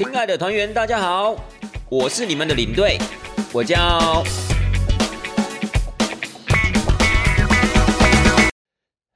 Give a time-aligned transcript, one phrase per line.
[0.00, 1.36] 亲爱的团员，大家好，
[1.90, 2.96] 我是你们的领队，
[3.52, 4.24] 我叫。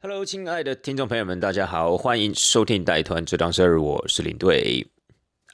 [0.03, 4.87] Hello，亲爱的听众朋友们，大家好，欢迎收听带团这档事儿，我是领队。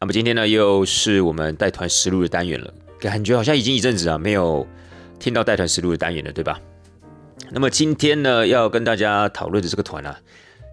[0.00, 4.66] 那么今天呢，又是我们带团实录的单元了，感觉好像已经一阵子啊，没有
[5.20, 6.60] 听到带团实录的单元了，对吧？
[7.52, 10.18] 那么今天呢，要跟大家讨论的这个团啊，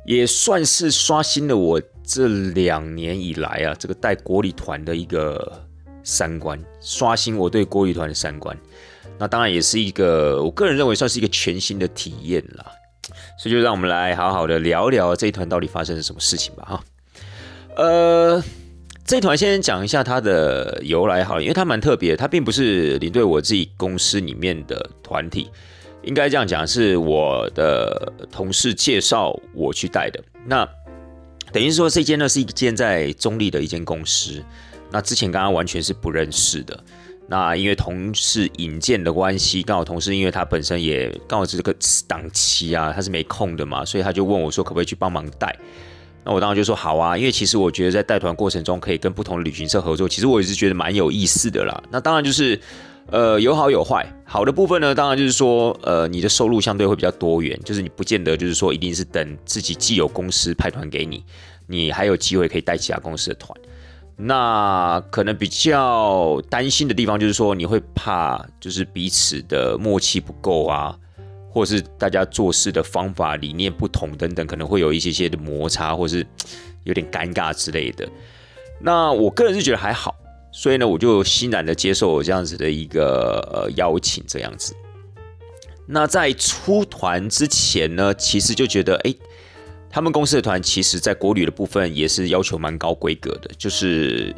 [0.07, 5.61] 也算是刷新了我这两年以来啊，这个带国礼团的一个
[6.03, 8.57] 三观，刷新我对国礼团的三观。
[9.19, 12.65] 那当然也是一个，我个人认为算是一个全新的体验啦。
[13.37, 16.83] 所以就让我们来好好的聊聊这一团到底发生了什么事情吧，哈。
[17.75, 18.43] 呃，
[19.05, 25.49] 这一团先讲一下它的由来好了，因为它蛮特别，它并不是领队我自己公司里面的团体，
[26.03, 30.23] 应该这样讲，是我的同事介绍我去带的。
[30.45, 30.67] 那
[31.57, 34.43] 等于说这间呢是一间在中立的一间公司，
[34.91, 36.83] 那之前刚刚完全是不认识的。
[37.27, 45.57] 那因为同事引荐的关系，刚好同事因为他本身也刚好是这个档期啊，他是没空的嘛，所以他就问我说可不可以去帮忙带。
[46.23, 51.81] 那我当然就说好啊，因为其实我觉得在带团过程中可以跟不同的旅行社合作，其实我也是觉得蛮有意思的啦。
[51.89, 52.61] 那当然就是
[53.11, 61.23] 呃有好有坏，好的部分呢，当然就是说呃你的收入相对会比较多元，就是你不见得就是说一定是等自己既有公司派团给你，
[61.65, 63.57] 你还有机会可以带其他公司的团。
[64.19, 70.97] 那可能比较担心的地方就是说，你会怕就是彼此的默契不够啊，
[71.51, 76.25] 或是大家做事的方法理念不同等等，可能会有一些些的摩擦，或是
[76.83, 78.09] 有点尴尬之类的。
[78.81, 80.15] 那我个人是觉得还好，
[80.57, 84.75] 所以呢，我就欣然的接受我这样子的一个呃邀请，这样子。
[85.85, 89.13] 那在出团之前呢，其实就觉得哎。
[89.89, 94.35] 他们公司的团其实，在国旅的部分也是要求蛮高规格的，就是，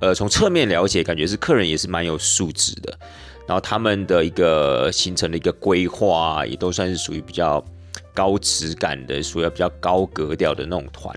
[0.00, 2.96] 呃，从侧面了解，感觉是客人也是蛮有素质的。
[3.48, 7.62] 然后他们的一个行程的一个规划，也都算是属于比较
[8.14, 11.14] 高质感的，属于比较高格调的那种团。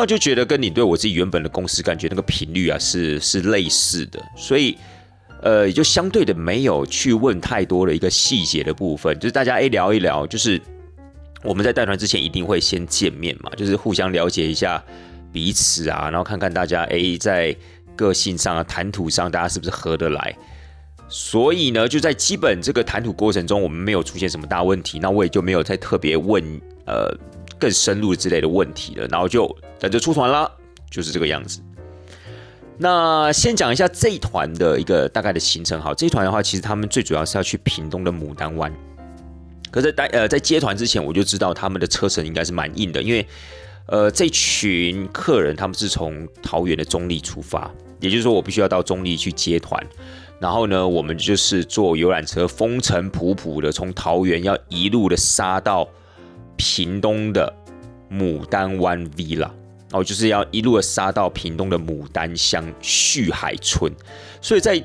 [0.00, 4.76] 那就觉得跟你对我自己原本的公司感觉那个频率啊，是是类似的，所以，
[5.42, 10.60] 呃，也就相对的没有去问太多的一个细节的部分，就是大家哎聊一聊，就是。
[11.42, 14.84] 我们在带团之前一定会先见面嘛，就是互相了解一下
[15.32, 17.56] 彼此啊，然后看看大家哎在
[17.96, 20.36] 个性上啊、谈吐上，大家是不是合得来。
[21.08, 26.44] 所以呢，就在基本这个谈吐过程中，我们没有出现什么大问题，那我也就没有再特别问
[26.84, 27.10] 呃
[27.60, 30.50] 更深入之类的问题了，然后就等着出团啦，
[30.90, 31.60] 就是这个样子。
[32.78, 38.72] 那先讲一下这一团的一个大概的行程，好，这一团的话，其实他们最主要是要去屏东的牡丹湾。
[39.70, 43.24] 可是，在呃在接团之前，我就知道他们的车程应该是蛮硬的，因为
[43.86, 49.80] 呃这群客人他们是从桃园的中立出发，也就是说我必须要到中立去接团，
[50.40, 55.86] 然后呢，我们就是坐游览车风尘仆仆的从桃园要一路的杀到
[56.60, 57.50] 屏东的
[58.10, 63.90] 牡丹湾 Villa，然后就是要一路的杀到屏东的牡丹乡旭海村，
[64.42, 64.84] 所以在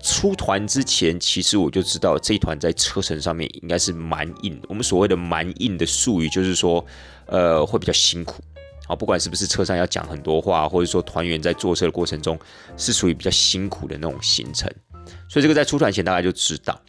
[0.00, 4.62] 出团之前，其实我就知道这一团在车程上面应该是蛮硬。
[4.68, 6.86] 我们所谓的蛮硬的术语，就是说，
[7.26, 8.40] 呃，会比较辛苦。
[8.86, 12.38] 啊，不管是不是车上要讲很多话，或者说团员在坐车的过程中
[12.76, 14.72] 是属于比较辛苦的那种行程。
[15.28, 16.80] 所以这个在出团前大家就知道。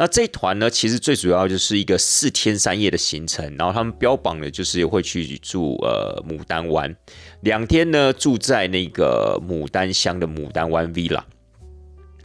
[0.00, 6.94] 那这一团呢，其实最主要就是一个四天三夜的行程，然后他们标榜的就是会去住呃牡丹湾，
[7.40, 11.24] 两天呢住在那个牡丹乡的牡丹湾 villa。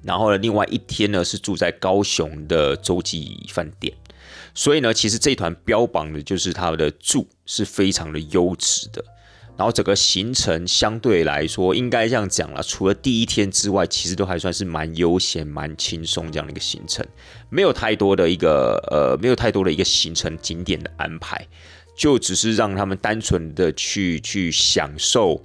[0.04, 3.92] 然后呢，另外一天呢是住在高雄的洲际饭店，
[4.54, 9.04] 所以呢，其实这一团标榜的就是他的住是非常的优质的。
[9.56, 17.06] 然后整个行程相对来说，应该这样讲了，除了第一天之外，其实都还算是蛮悠闲、蛮轻松这样的一个行程，
[17.50, 21.48] 没有太多的一个呃，没有太多的一个行程景点的安排，
[21.96, 25.44] 就只是让他们单纯的去去享受，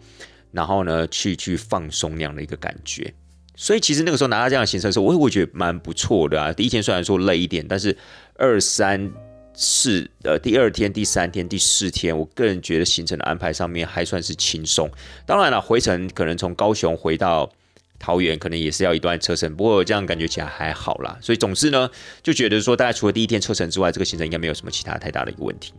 [0.53, 3.13] 然后呢，去去放松那样的一个感觉。
[3.55, 6.53] 所以其实那个时候拿到这样的行程的时候，我也会觉得蛮不错的啊。
[6.53, 7.97] 第一天虽然说累一点，但是
[8.37, 9.13] 二三
[9.61, 14.89] 四呃第二天、第三天、第四天，我个人觉得行程的安排上面还算是轻松。
[15.27, 17.51] 当然了，回程可能从高雄回到
[17.99, 21.19] 桃园，可能也是要一段车程，不过这样感觉起来还好啦。
[21.21, 21.91] 所以总之呢，
[22.23, 25.75] 就觉得说大家除了第一天车程之外，这个行程应该没有什么其他太大的一个问题。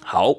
[0.00, 0.36] 好。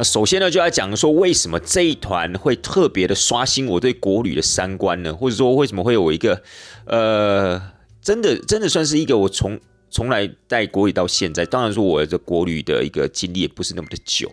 [0.00, 5.12] 那首先呢，就要讲说为什么这一团会特别的刷新我对国旅的三观呢？
[5.12, 6.40] 或者说为什么会有一个
[6.84, 7.60] 呃，
[8.00, 9.58] 真的真的算是一个我从
[9.90, 14.30] 从来在国旅到现在，当然说我的国旅的一个经历也不是那么的久，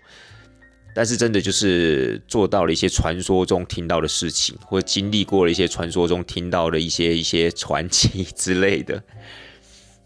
[0.93, 9.03] 但是真的就是做到了一些传说中听到的事情，或者经历过了一些传说中听到的一些一些传奇之类的。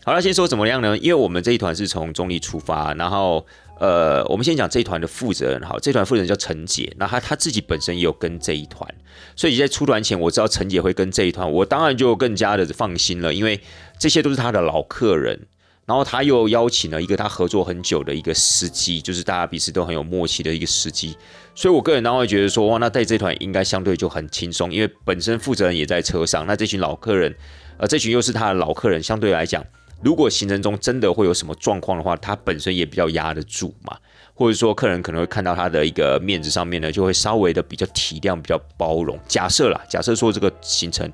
[0.03, 0.97] 好了，先说怎么样呢？
[0.97, 3.45] 因为我们这一团是从中立出发，然后
[3.79, 5.61] 呃，我们先讲这一团的负责人。
[5.61, 8.87] 好，这团负责人叫陈姐，那他他自己本身也有跟这一团，
[9.35, 13.59] 所以在出团前我知道陈姐会跟这一团，我当然就更加的放心了，因为
[13.97, 15.47] 这些都是他的老客人。
[15.85, 21.17] 然后他又邀请了一个他合作很久的一个司机，就是大家彼此都很有默契的一个司机。
[21.55, 27.35] 所以我个人当然会觉得说，哇，那带这团应该相对就很轻松，因为本身负责人也在车上，那这群老客人，
[27.79, 29.65] 呃，这群又是他的老客人，相对来讲。
[30.01, 33.97] 如果行程中真的会有什么状况的话，他本身也比较压得住嘛，
[34.33, 39.19] 或者说客人可能会看到他的一个面子上面呢，就会稍微的比较体谅、比较包容。
[39.27, 41.11] 假设啦，假设说这个行程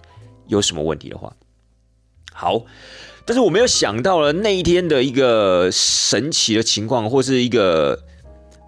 [0.48, 1.34] 有什么问题的话，
[2.32, 2.64] 好，
[3.26, 8.04] 但是我没有想到了那一天的一个神奇的情况，或是一个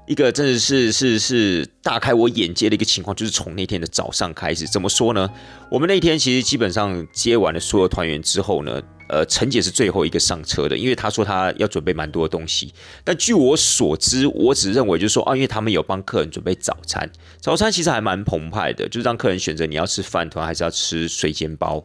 [0.08, 5.30] 一个真的是是是大开我眼界的一个情况，就是从那天的早上开始，怎么说呢？
[5.70, 8.82] 我们那天其实基本上接完了所有团员之后呢。
[9.10, 12.74] 呃，陈姐是最后一个上车的，因为她说她要准备蛮多的东西。
[13.06, 21.82] 但据我所知，我只认为就是说啊，因为他们有帮客人准备早餐，早餐其实还蛮澎湃的，就是让客人选择你要吃饭团还是要吃水煎包，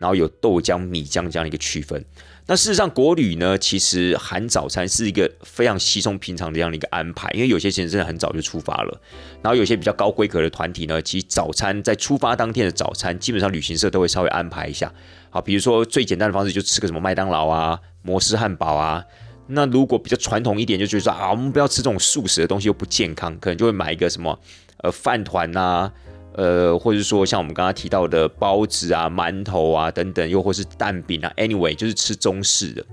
[0.00, 2.04] 然后有豆浆、米浆这样的一个区分。
[2.46, 9.00] 那事实上，国旅呢，其实含早餐是一个非常稀松平常的这样的一个安排，因为有些行程真的很早就出发了，
[9.42, 14.92] 然后有些比较高规格的团体呢，其实早餐在出发当天的早餐，基本上旅行社都会稍微安排一下。
[15.30, 19.02] 好，比如说最简单的方式就吃个什么麦当劳啊、摩斯汉堡啊。
[19.46, 24.38] 那如果比较传统一点，就觉得说啊，我们不要吃这种素食的东西，又不健康，可能就会买一个什么
[24.82, 25.90] 呃饭团呐。
[26.34, 32.84] 呃，或者说像我们刚刚提到的包子啊、馒头啊等等，又或是蛋饼啊，anyway，就是吃中式的。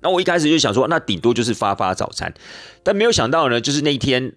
[0.00, 2.32] 那我一开始就想说，那顶多就是发发早餐，
[2.82, 4.32] 但没有想到呢，就是那一天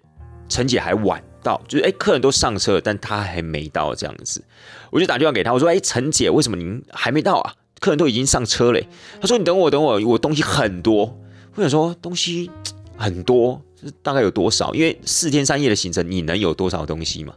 [0.48, 4.44] 陈姐还晚到，就是哎，客人都上车了，但她还没到这样子。
[4.90, 7.54] 我就打电话给她，我说：“哎，陈姐，为什么您还没到啊？
[7.80, 8.86] 客人都已经上车嘞。”
[9.20, 11.18] 她说：“你等我，等我，我东西很多。”
[11.56, 12.50] 我想说，东西
[12.96, 13.60] 很多，
[14.02, 14.74] 大概有多少？
[14.74, 17.32] 因为四天三夜的行程，你能有多少东西嘛？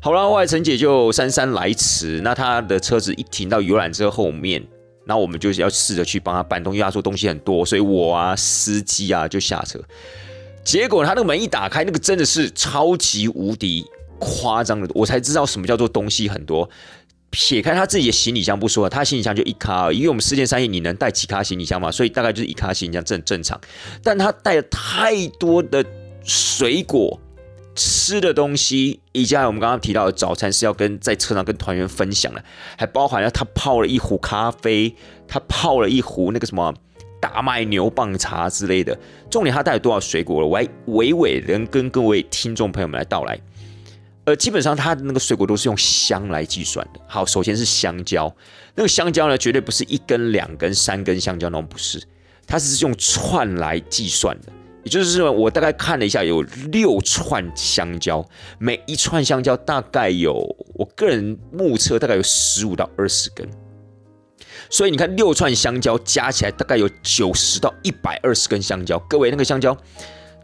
[0.00, 2.20] 好了，后来陈姐就姗姗来迟。
[2.20, 4.64] 那她的车子一停到游览车后面，
[5.06, 6.80] 那我们就是要试着去帮她搬东西。
[6.80, 9.80] 她说东西很多，所以我啊，司机啊就下车。
[10.62, 13.84] 结果她那个门一打开，那个真的是超级无敌
[14.20, 16.68] 夸张的，我才知道什么叫做东西很多。
[17.30, 21.90] 撇开他自己的行李箱不说，他行李箱就一卡，因为我们四天三夜，你能带几卡行李箱嘛？
[21.90, 23.60] 所以大概就是一卡行李箱正正常。
[24.02, 25.84] 但他带了太多的
[26.24, 27.20] 水果。
[27.78, 32.44] 吃的东西，以及我们刚刚提到的早餐是要跟在车上跟团员分享的，
[32.76, 34.92] 还包含了他泡了一壶咖啡，
[35.28, 36.74] 他泡了一壶那个什么
[37.20, 38.98] 大麦牛蒡茶之类的。
[39.30, 40.46] 重点他带了多少水果了？
[40.48, 43.38] 我还娓娓能跟各位听众朋友们来道来。
[44.24, 47.00] 呃，基本上他的那个水果都是用香来计算的。
[47.06, 48.34] 好，首先是香蕉，
[48.74, 52.02] 那个香蕉呢，绝对不是一根、两根、三根香蕉那种，不是，
[52.44, 54.52] 它是用串来计算的。
[54.88, 56.42] 就是说，我大概看了一下，有
[56.72, 58.26] 六串香蕉，
[58.58, 60.34] 每一串香蕉大概有，
[60.74, 63.48] 我个人目测大概有十五到二十根。
[64.70, 68.98] 所以你看，六串香蕉加起来大概有九十到一百二十根香蕉。
[69.08, 69.76] 各位，那个香蕉，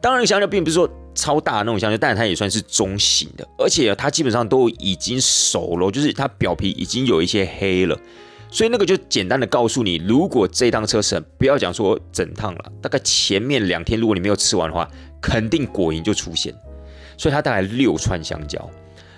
[0.01, 7.99] 当然香蕉并不是说超大的那种香蕉，但是它也算是中型的，而且它基本上都已经熟了，就是它表皮已经有一些黑了。
[8.55, 14.89] 所以那个就简单的告诉你，如果这趟车程不要讲说整趟了，大概前面两天如果你没有吃完的话，
[15.21, 16.55] 肯定果蝇就出现。
[17.19, 18.71] 所以他带来六串香蕉，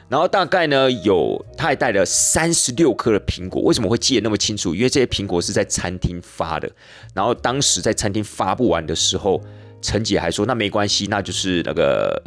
[0.09, 3.61] 然后大概呢有他还带了三十六颗的苹果。
[3.61, 4.75] 为什么会记得那么清楚？
[4.75, 6.71] 因为这些苹果是在餐厅发的，
[7.13, 9.39] 然后当时在餐厅发不完的时候，
[9.83, 12.19] 陈姐还说那没关系，那就是那个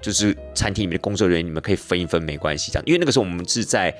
[0.00, 2.84] 就是餐厅里面的工作人员，你们可以分一分没关系这样。
[2.84, 3.94] 因为那个时候我们是在。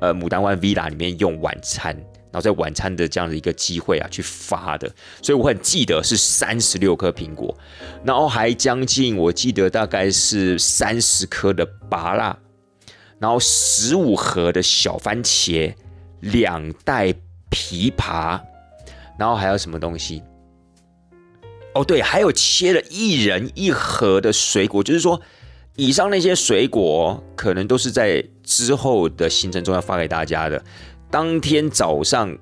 [0.00, 4.90] 呃，牡丹湾 villa 里面用晚餐，然后在晚餐的这样的一个机会啊，去发的，
[5.22, 7.56] 所以我很记得是三十六颗苹果，
[8.04, 12.38] 然后还将近我记得大概是三十颗的芭辣，
[13.18, 15.74] 然后十五盒的小番茄，
[16.20, 17.14] 两袋
[17.50, 18.40] 枇杷，
[19.18, 20.22] 然后还有什么东西？
[21.74, 25.20] 哦，对，还有切了一人一盒的水果，就是说。
[25.76, 30.62] 以上那些水果可能都是在之后的行程中要发给大家的。
[31.10, 32.36] 当天早上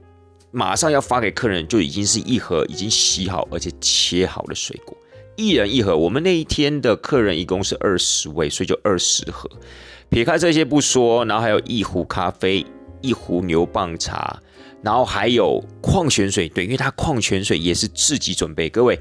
[0.51, 4.97] 马上要发给客人，就已经是一盒已经洗好而且切好的水果，
[5.37, 5.97] 一人一盒。
[5.97, 9.49] 我们那一天的客人一共是二十位，所以就二十盒。
[10.11, 12.67] 撇开这些不说，然后还有一壶咖啡，
[13.01, 14.39] 一壶牛蒡茶，
[14.83, 16.49] 然后还有矿泉水。
[16.49, 18.69] 对，因为它矿泉水也是自己准备。
[18.69, 18.99] 各位。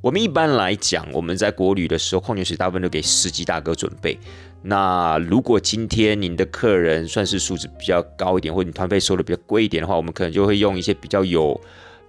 [0.00, 4.18] 我们一般来讲，我们在国旅的时候，矿泉水大部分都给司机大哥准备。
[4.62, 11.60] 那如果今天您的客人算是素质比较高一点，或者你团费收的比较贵一点的话，我们可能就会用一些比较有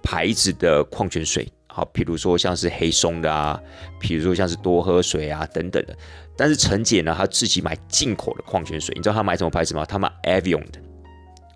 [0.02, 3.60] 牌子的矿泉水，好，比如说像是黑松的啊，
[3.98, 5.96] 比如说像是多喝水啊等等的。
[6.36, 9.84] 但是陈姐呢，她自己买进口的矿泉水，你知道她买什么牌子吗？
[9.84, 10.80] 她买 Avion 的，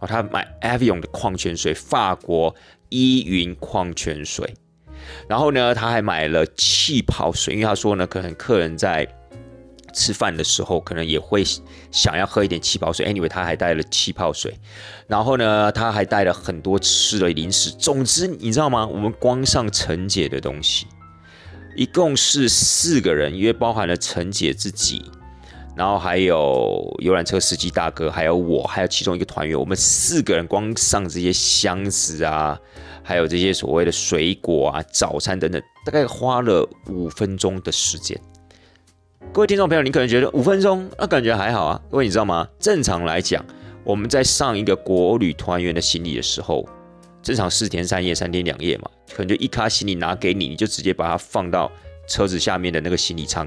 [0.00, 2.54] 哦，她买 Avion 的矿泉水，法国
[2.88, 4.52] 依云矿泉水。
[5.28, 9.06] 然后呢，他还买了气泡水，因为他说呢，可能客人在
[9.98, 11.44] 吃饭的时候，可能也会
[11.90, 13.04] 想要喝一点气泡水。
[13.12, 14.56] Anyway，他还带了气泡水。
[15.08, 17.70] 然后呢，他还带了很多吃的零食。
[17.70, 18.86] 总之，你知道吗？
[18.86, 20.86] 我们光上陈姐的东西，
[21.74, 25.10] 一共是四个人，因为包含了陈姐自己，
[25.76, 32.58] 然后还有游览车司机大哥，还有我，还有其中一个团员，我们四个人光上这些箱子啊。
[33.04, 38.20] 还有这些所谓的水果啊、早餐等等，大概花了五分钟的时间。
[39.30, 41.80] 各位听众朋友，你可能觉得五分钟那感觉还好啊？
[41.90, 42.48] 各位你知道吗？
[42.58, 43.44] 正常来讲，
[43.84, 46.66] 我们在上一个国旅团员的行李的时候，
[47.22, 51.70] 正常四天三夜、三天两夜嘛，可能就一卡行李拿给你，你就直接把它放到
[52.08, 53.46] 车子下面的那个行李舱，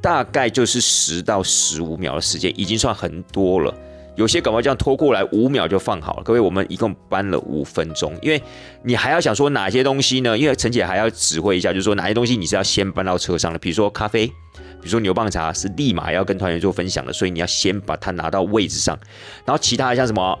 [0.00, 3.74] 大概就是十到十五秒的时间，已经算很多了。
[4.14, 6.22] 有些搞不好这样拖过来五秒就放好了。
[6.22, 8.42] 各位，我们一共搬了五分钟，因为
[8.82, 10.36] 你还要想说哪些东西呢？
[10.36, 18.98] 因为陈姐还要指挥一下，就是说哪些东西你是要先搬到车上的，比如说咖啡，比如说牛蒡茶是立马要跟团员做分享的，所以你要先把它拿到位置上。
[19.46, 20.38] 然后其他的像什么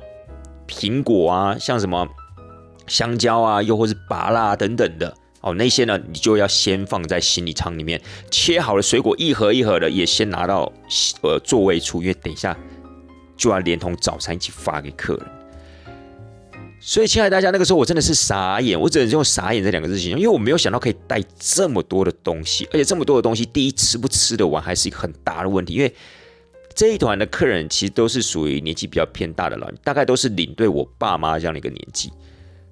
[0.68, 2.06] 苹果啊，像什么
[2.86, 7.98] 香蕉啊，又或是芭辣等等的哦，那些呢你就要先放在行李舱里面。
[8.30, 10.70] 切好的水果一盒一盒的也先拿到
[11.22, 12.54] 呃座位处，因为等一下。
[13.36, 15.26] 就要连同早餐一起发给客人，
[16.80, 25.94] 所以亲爱的大家，那个时候我真的是傻眼，我只能用傻眼这两个字形容，因为我没有想到可以带这么多的东西，而且这么多的东西，第一吃不吃得完还是一个很大的问题，因为
[26.74, 32.10] 这一团的客人其实都是属于年纪比较偏大的老人，大概都是领队我爸妈这样的一个年纪，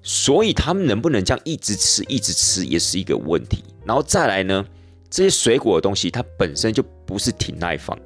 [0.01, 3.63] 所以他们能不能这样一直吃一直吃也是一个问题。
[3.85, 4.65] 然后再来呢，
[5.09, 8.03] 这些水果的东西它本身就不是挺耐放的。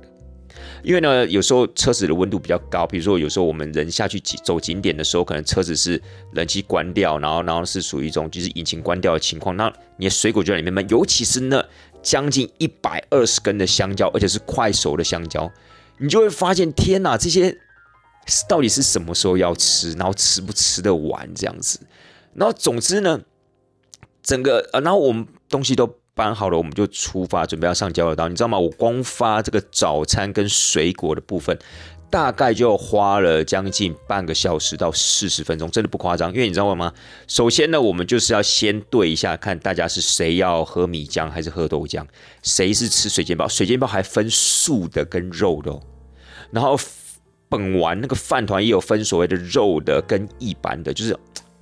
[0.85, 5.99] 因为呢，有时候车子的温度比较高，比如说有时候我们人下去走景点的时候，可能车子是
[6.33, 11.65] 冷气关掉，然后然后是属于一种就是引擎关掉的情况，那你的水果就在里面闷，尤其是那
[12.03, 15.51] 将近一百二十根的香蕉，而且是快熟的香蕉，
[15.97, 17.57] 你就会发现天哪，这些
[18.47, 21.79] 到底是什么时候要吃，然后吃不吃得完这样子，
[22.35, 23.19] 然后总之呢，
[24.21, 25.97] 整个呃，然后我们东西都。
[26.15, 28.29] 搬好了，我们就出发，准备要上交流道。
[28.29, 28.57] 你知道吗？
[28.57, 31.59] 我光发这个早餐跟水果的部分，
[32.09, 36.31] 大概就花了将近半个小时到四十分钟，真的不夸张。
[36.33, 36.93] 因为你知道吗？
[37.27, 42.05] 首先呢，我们就是要先对一下，看大家是谁要喝米浆还是喝豆浆，
[42.41, 45.77] 谁是吃水煎包，水煎包还分素的跟肉的。
[46.49, 46.79] 然后
[47.49, 51.13] 本丸那个饭团也有分所谓的肉的跟一般的，就是。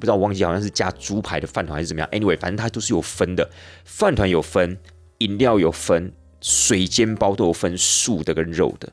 [0.03, 3.49] 不知道忘记好像是加猪排的饭团还是怎么样？Anyway，反正它都是有分的，
[3.85, 4.77] 饭团有分，
[5.19, 8.91] 饮料有分，水煎包都有分素的跟肉的。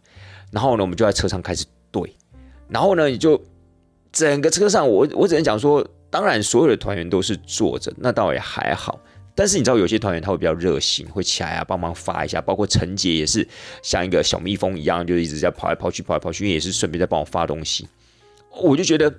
[0.52, 2.14] 然后呢，我们就在车上开始对，
[2.68, 3.42] 然后呢，你就
[4.12, 9.00] 整个车上，我我只能讲说，当然所有的团员都是坐着，那倒也还好。
[9.34, 13.44] 但是你知道有些团员他会比较热心，会起来啊帮忙发一下，包括陈杰也是
[13.82, 17.88] 像一个小蜜蜂一样，就一直在跑来跑去，跑来跑去，也是顺便在帮我发东西。
[18.62, 19.12] 我就觉得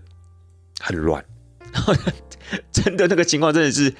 [0.79, 1.21] 很乱。
[1.73, 1.93] 然 后
[2.71, 3.93] 真的那个情况真的是，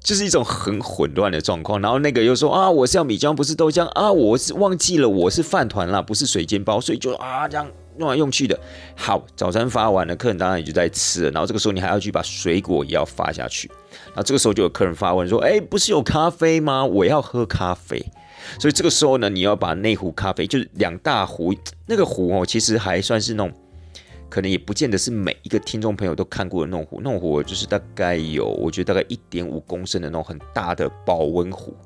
[0.00, 1.80] 就是一种很混乱的状况。
[1.80, 7.66] 然后那个又说啊，我是要米浆，不是豆浆啊，我是忘记了我是饭团啦，不是水煎包，所以就啊这样
[7.98, 8.58] 用来用去的。
[8.96, 11.30] 好，早餐发完了，客人当然也就在吃了。
[11.30, 13.70] 然后这个时候你还要去把水果也要发下去。
[14.06, 16.84] 然后这个时候就有客人发问说，哎，不是有咖啡吗？
[16.84, 18.04] 我要喝咖啡。
[18.58, 21.54] 所以这个时候呢，你要把那壶咖啡，就是两大壶，
[21.86, 23.52] 那个壶哦，其实还算是那种。
[24.28, 31.76] 可能也不见得是每一个听众朋友都看过的那种壶，那种壶就是大概有，我觉得大概一点五公升的那种很大的保温壶，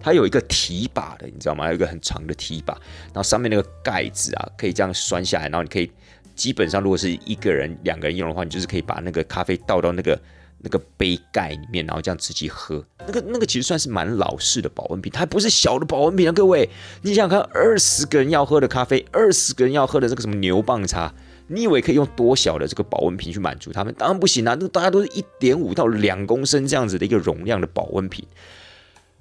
[0.00, 1.68] 它有一个提把的，你知道吗？
[1.68, 2.74] 有一个很长的提把，
[3.06, 5.90] 然后上面那个盖子啊，可以这样拴下来，然后你可以
[6.34, 10.20] 基本上如果是一个人、两个人用的话，你就是可以把那个咖啡倒到那个
[10.58, 12.84] 那个杯盖里面，然后这样直接喝。
[13.06, 16.68] 那个那个其实算是蛮老式的保温瓶，它不是小的保温瓶啊，各位，
[17.02, 21.12] 你想想看，二十个人要喝的咖啡，二十个人要喝的这个什么牛蒡茶。
[21.48, 23.94] 你以为可以用多小的这个保温瓶去满足他们？
[23.98, 24.56] 当然不行啊！
[24.60, 28.24] 那大家都是一点五到两公升这样子的一个容量的保温瓶。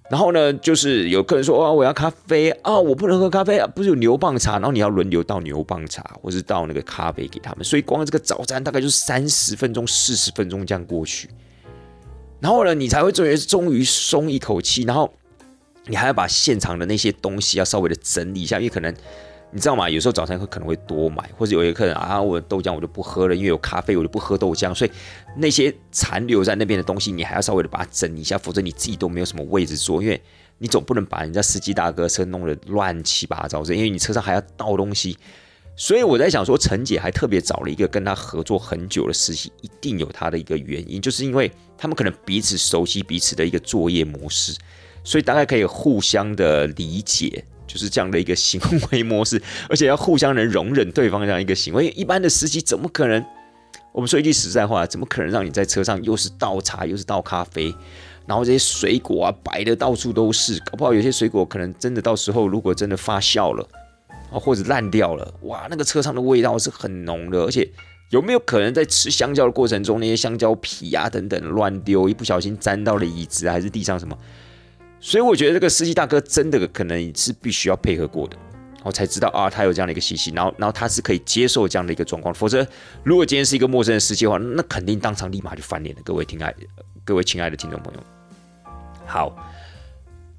[0.10, 7.64] 然后呢，就是有客人说：“哦，我要咖啡啊，我不能喝咖啡啊，不是有牛蒡茶？”然后你要轮流倒牛蒡茶，或是倒那个咖啡给他们。
[7.66, 11.30] 所以光这个早餐大概就是三十分钟、四十分钟这样过去。
[12.40, 14.84] 然后呢，你才会终于终于松一口气。
[14.84, 15.14] 然后
[15.88, 18.94] 你还要把现场的那些东西要稍微的整理一下，因为可能
[19.52, 19.90] 你知道吗？
[19.90, 24.92] 有时候早餐会可能会多买，或者有一个客人啊，我豆浆我就不喝了，因为有咖啡我就不喝豆浆，所以
[25.38, 30.22] 那些残留在那边的东西，你还要稍微的把它整理一下，否则你自己都没有什么位置坐，因为
[30.58, 35.18] 你总不能把人家司机大哥车弄得乱七八糟，因为你车上还要倒东西。
[35.80, 44.58] 所以我在想说，陈姐还特别找了一个跟她合作很久的司机，一定有他的一个原因，就是因为他们可能彼此熟悉彼此的一个作业模式，
[45.04, 48.60] 所以大概可以互相的理解，就是这样的一个行
[48.92, 51.90] 为模式，而且要互相能容忍对方这样一个行为。
[51.90, 53.24] 一般的司机怎么可能？
[53.92, 57.74] 我们说一句实在话，怎么可能让你在车上又是倒茶又是倒咖啡，
[58.26, 63.68] 然后这些水果啊摆的到处都是，搞不好有些水果可能真的到时候如果真的发酵了。
[64.30, 67.66] 啊，或者烂掉了，哇，那个车上的味道是很浓的，而且
[68.10, 74.18] 有没有可能在吃香蕉的过程中，那些香蕉皮啊等等乱丢，一不小心沾到了椅子还是地上什么？
[75.00, 78.38] 所以我觉得这个司机大哥真的可能是必须要配合过的，
[78.84, 82.66] 我才知道啊，他有这样的一个习性，然后然后他是可以接受这样的一个状况，否则
[83.04, 86.02] 如果今天是一个陌生的司机的话，那肯定当场立马就翻脸了。
[86.04, 86.54] 各位听爱，
[87.04, 88.00] 各位亲爱的听众朋友，
[89.06, 89.36] 好，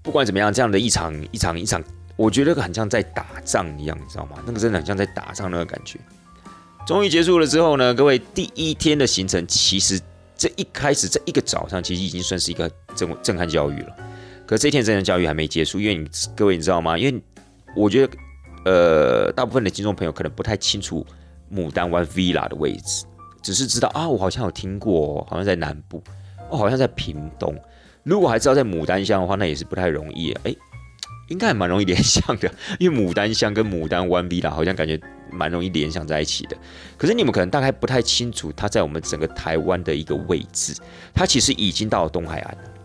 [0.02, 1.82] 不管怎么样，这样的一场一场一场。
[2.16, 4.42] 我觉得很像在打仗一样，你知道吗？
[4.44, 6.00] 那个真的很像在打仗那个感觉。
[6.84, 10.00] 终于结束了之后呢，各位第一天的行程，其实
[10.36, 13.96] 这一开始这一个早上，其实已经算是一个震震撼教育了。
[14.48, 16.96] 可是这一天真的教育还没结束，因为你各位你知道吗？
[16.96, 17.22] 因为
[17.76, 18.16] 我觉得
[18.64, 21.06] 呃，大部分的听众朋友可能不太清楚
[21.52, 23.04] 牡丹湾 villa 的位置，
[23.42, 26.02] 只是知道啊，我好像有听过，好像在南部，
[26.48, 27.54] 哦，好像在屏东。
[28.04, 30.56] 如果还知道在牡丹乡的话，那也是不太容易哎。
[31.28, 32.50] 应该还蛮容易联想的，
[32.80, 34.98] 因为牡丹乡跟牡丹湾 villa 好像感觉
[35.30, 36.56] 蛮容易联想在一起的。
[36.96, 40.74] 可是你们可能大概不太清楚，它在我们整个台湾的一个位置，
[41.12, 42.77] 它其实已经到了东海岸了。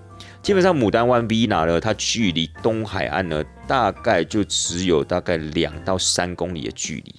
[0.43, 7.15] 基本上牡丹湾 villa 呢，它距离东海岸呢，大概就只有大概两到三公里的距离。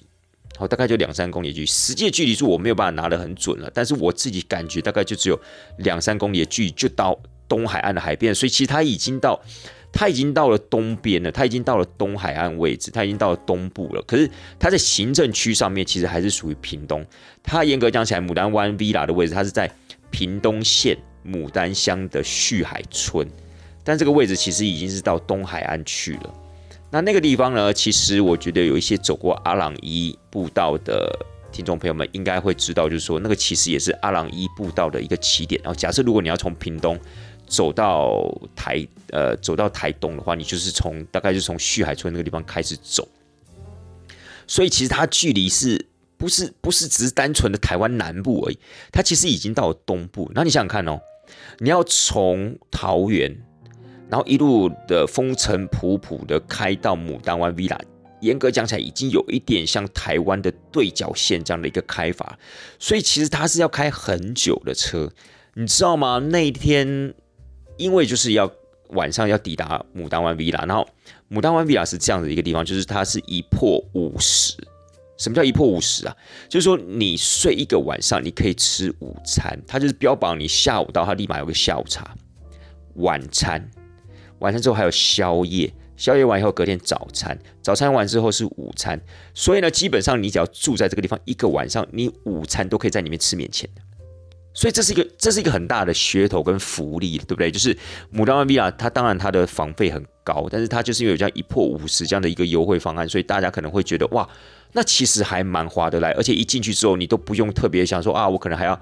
[0.55, 5.41] 好，大概就两三公里距离，实际的距离是我没有办法拿得很准了，但是我自己感觉大概就只有
[5.79, 9.41] 两三公里的距离就到东海岸的海边，所以其实它已经到。
[9.97, 14.01] 它已经到了东边了，它已经到了东海岸位置，它已经到了东部了。
[14.01, 17.05] 可是它在行政区上面其实还是属于屏东。
[17.41, 19.71] 它严格讲起来，牡丹湾 villa 的位置，它是在
[20.11, 23.27] 屏东县牡丹乡的旭海村，
[23.83, 26.33] 但这个位置其实已经是到东海岸去了。
[26.91, 31.11] 那那个地方呢，其实我觉得有一些走过阿朗伊步道的
[31.51, 35.59] 听众朋友们应该会知道，就是说那个其实也是阿朗伊步道的一个起点。
[35.63, 36.97] 然后假设如果你要从屏东，
[37.47, 38.23] 走到
[38.55, 43.07] 台呃，走到台东的话，你就是从大概就从旭海村那个地方开始走，
[44.47, 45.85] 所以其实它距离是
[46.17, 48.59] 不是不是只是单纯的台湾南部而已？
[48.91, 50.31] 它其实已经到了东部。
[50.33, 50.99] 那你想想看哦，
[51.59, 53.35] 你要从桃园，
[54.09, 57.79] 然后一路的风尘仆仆的开到牡丹湾 villa，
[58.21, 62.37] 严格讲起来，已经有一点像台湾的对角线这样的一个开法，
[62.79, 65.11] 所以其实它是要开很久的车，
[65.53, 66.19] 你知道吗？
[66.19, 67.13] 那一天。
[67.77, 68.49] 因为就是要
[68.91, 70.87] 晚上要抵达牡丹湾 villa，然后
[71.29, 74.55] 牡丹湾 villa 是这样的一个地方，就是它是一破五十。
[75.17, 76.15] 什么叫一破五十啊？
[76.49, 82.15] 就是说你睡一个晚上，你可以吃午餐，它就是标榜你下午到，它立马有个下午茶、
[82.95, 83.69] 晚餐，
[84.39, 88.99] 晚餐之后还有宵夜，宵夜完以后隔天早餐，早餐完之后是午餐。
[89.33, 93.69] 所以呢，基本上你只要住在这个地方一个晚上，你午餐都可以在里面吃免钱。
[94.53, 97.51] 所以这是一个，这是一个很大的噱头跟福利，对不对？
[97.51, 97.77] 就是
[98.13, 104.25] 牡丹湾 villa，它当然它的房费很高，但是它就是因为有这样一破五十这样的一个优惠方案，所以大家可能会觉得哇，
[104.75, 108.79] 那其实还蛮划得来，而且一进去之后，你都不用特别想说啊，我可能还要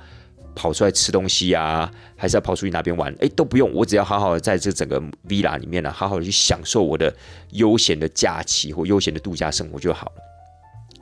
[0.55, 3.15] 跑出来吃东西啊，还是要跑出去哪边玩？
[3.21, 7.15] 哎，都不用，我只要好好的在这整个 villa 里面呢，好好的去享受我的
[7.51, 10.13] 悠闲的假期或悠闲的度假生活就好了。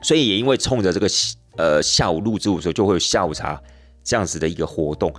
[0.02, 1.08] 所以也因为冲着这个
[1.56, 3.60] 呃下午录制的时候就会有下午茶。
[4.04, 5.14] 这样子的一个活动，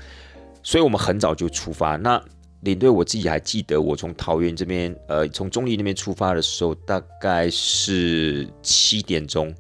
[0.61, 1.95] 所以我们很早就出发。
[1.95, 2.21] 那
[2.63, 9.53] 领队我自己还记得，我从桃园这边，呃，从中立那边出发的时候，大概是七点钟。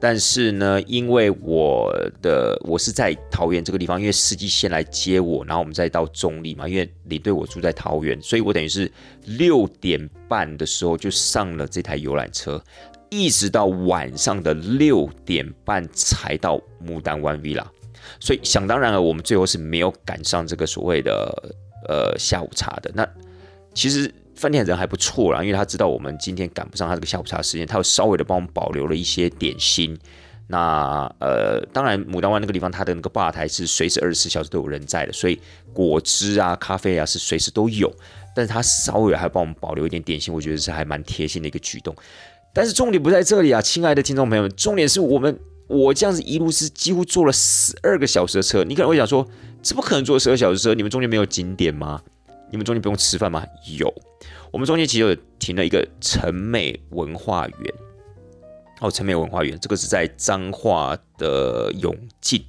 [0.00, 6.66] 但是呢，因为我的我是在桃园这个地方，因为司机先来接我，然后我们再到中立嘛。
[6.66, 8.90] 因为领队我住在桃园，所以我等于是
[9.26, 12.60] 六点半的时候就上了这台游览车，
[13.10, 17.64] 一直到晚上的六点半才到牡丹湾 villa。
[18.18, 21.54] 所以想当然了，我们最后是没有赶上这个所谓的
[21.88, 22.90] 呃下午茶的。
[22.94, 23.08] 那
[23.74, 29.98] 其实饭店人还不错啦，因为他知道我们今天赶不上他这个下午茶时间，他有稍微的帮我们保留了一些点心。
[30.48, 35.40] 那呃，当然牡丹湾那个地方，它的那个吧台是随时二十四小时都有人在的，所以
[35.72, 37.90] 果汁啊、咖啡啊是随时都有。
[38.34, 41.94] 但是他稍微还帮我们保留一点点心，我觉得是还蛮贴心的一个举动。
[42.52, 45.38] 但是重点不在这里啊，亲爱的听众朋友们，重点是我们
[45.72, 49.26] 我这样子一路是几乎坐了十二个小时的车，你可能会想说，
[49.62, 52.02] 这不可能坐十二小时车，你们中间没有景点吗？
[52.50, 53.42] 你们中间不用吃饭吗？
[53.78, 53.90] 有，
[54.50, 57.74] 我们中间其实有停了一个城美文化园。
[58.80, 62.44] 哦，城美文化园，这个是在彰化的永靖，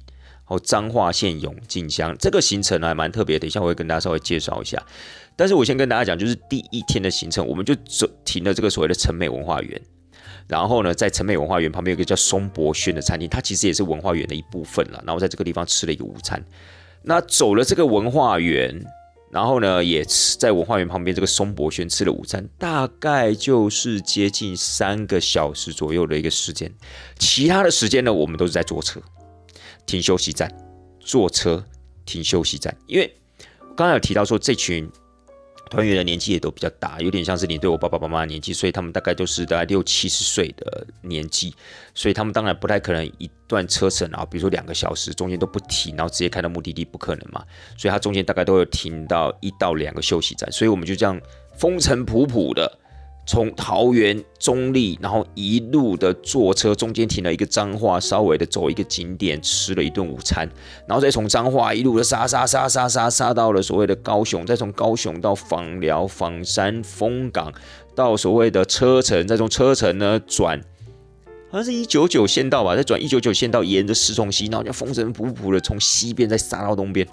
[0.48, 2.14] 哦，彰化县永靖乡。
[2.18, 4.84] 这个行程呢还蛮特别，等一下我会跟大家稍微介绍一下。
[5.34, 9.80] 但是我先跟大家讲，就是第一天的行程，我们就走停了这个所谓的城美文化园。
[10.46, 15.02] 然后呢，在城美文化园旁边有个叫松柏轩的餐厅，它其实也是文化园的一部分了。
[15.06, 16.44] 然后在这个地方吃了一个午餐。
[17.02, 18.84] 那走了这个文化园。
[19.30, 26.72] 然后呢，也吃在文化园旁边这个松柏轩吃了午餐，大概就是接近三个小时左右的一个时间。
[27.18, 29.00] 其他的时间呢，我们都是在坐车
[29.86, 30.48] 停休息站，
[31.00, 31.64] 坐车
[32.04, 32.72] 停休息站。
[32.86, 33.12] 因为
[33.76, 34.88] 刚刚有提到说这群。
[35.70, 41.54] 团员的年纪也都比较大，有点像是你对我爸爸妈妈的年纪，所以他们大概都是大概六七十岁的年纪，
[41.94, 47.44] 所以他们当然不太可能一段车程啊，比如说两个小时中间都不停，然后直接开到目的地，不可能嘛。
[47.76, 51.20] 所以他中间大概都有停到一到两个休息站，所以我们就这样
[51.56, 52.78] 风尘仆仆的。
[53.26, 60.46] 从桃园中立，然后一路的坐车，中间停了一个彰化，稍微的走一个景点，吃了一顿午餐，
[60.86, 67.50] 然后再从彰化一路的杀杀杀杀杀杀到了所谓的高雄，再从高雄到访寮、访山、丰港，
[67.94, 70.60] 到所谓的车城，再从车城呢转，
[71.50, 77.08] 好像是一九九县道吧，再转一九九县道，沿着石崇溪，然后就风尘仆仆的从西边再杀到东边，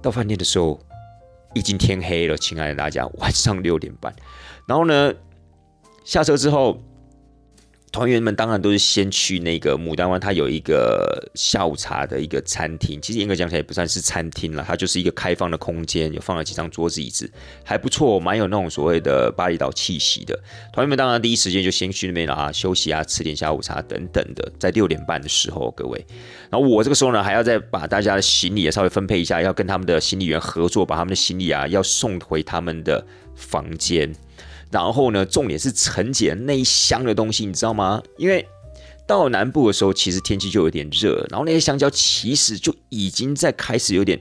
[0.00, 0.78] 到饭店的时候
[1.54, 4.14] 已经天黑了，亲爱的大家，晚上六点半。
[4.66, 5.12] 然后呢，
[6.04, 6.78] 下车之后，
[7.92, 12.98] 团员们当然都是先去那个牡丹湾，它有一个下午茶的一个餐厅。
[13.02, 17.30] 其实严格讲起来也不算是餐厅了，它就是一个开放的空间，有放了几张桌子椅子，
[17.62, 20.34] 还不错，蛮有那种所谓的巴厘岛气息的。
[20.72, 24.50] 团员们当然第一时间就先去那边啊休息啊，吃点下午茶等等的。
[24.58, 26.02] 在六点半的时候，各位，
[26.50, 34.10] 然后我这个时候呢，还要再把大家的行李也稍微分配一下，要跟他们的行李员合作，把他们的行李啊要送回他们的房间。
[34.72, 38.02] 然后呢，重点是承解那一箱的东西，你知道吗？
[38.16, 38.48] 因为
[39.06, 44.18] 到南部的时候，其实天气就有点热，然后那些香蕉其实就已经在开始有点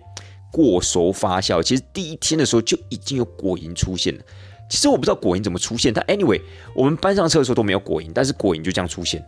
[0.51, 1.63] 过熟发酵。
[1.63, 4.21] 其实第一天的时候就已经有果蝇出现了。
[4.69, 6.41] 其实我不知道果蝇怎么出现，但 anyway，
[6.75, 9.23] 我们班上车的时候都没有果蝇，但是果蝇就这样出现，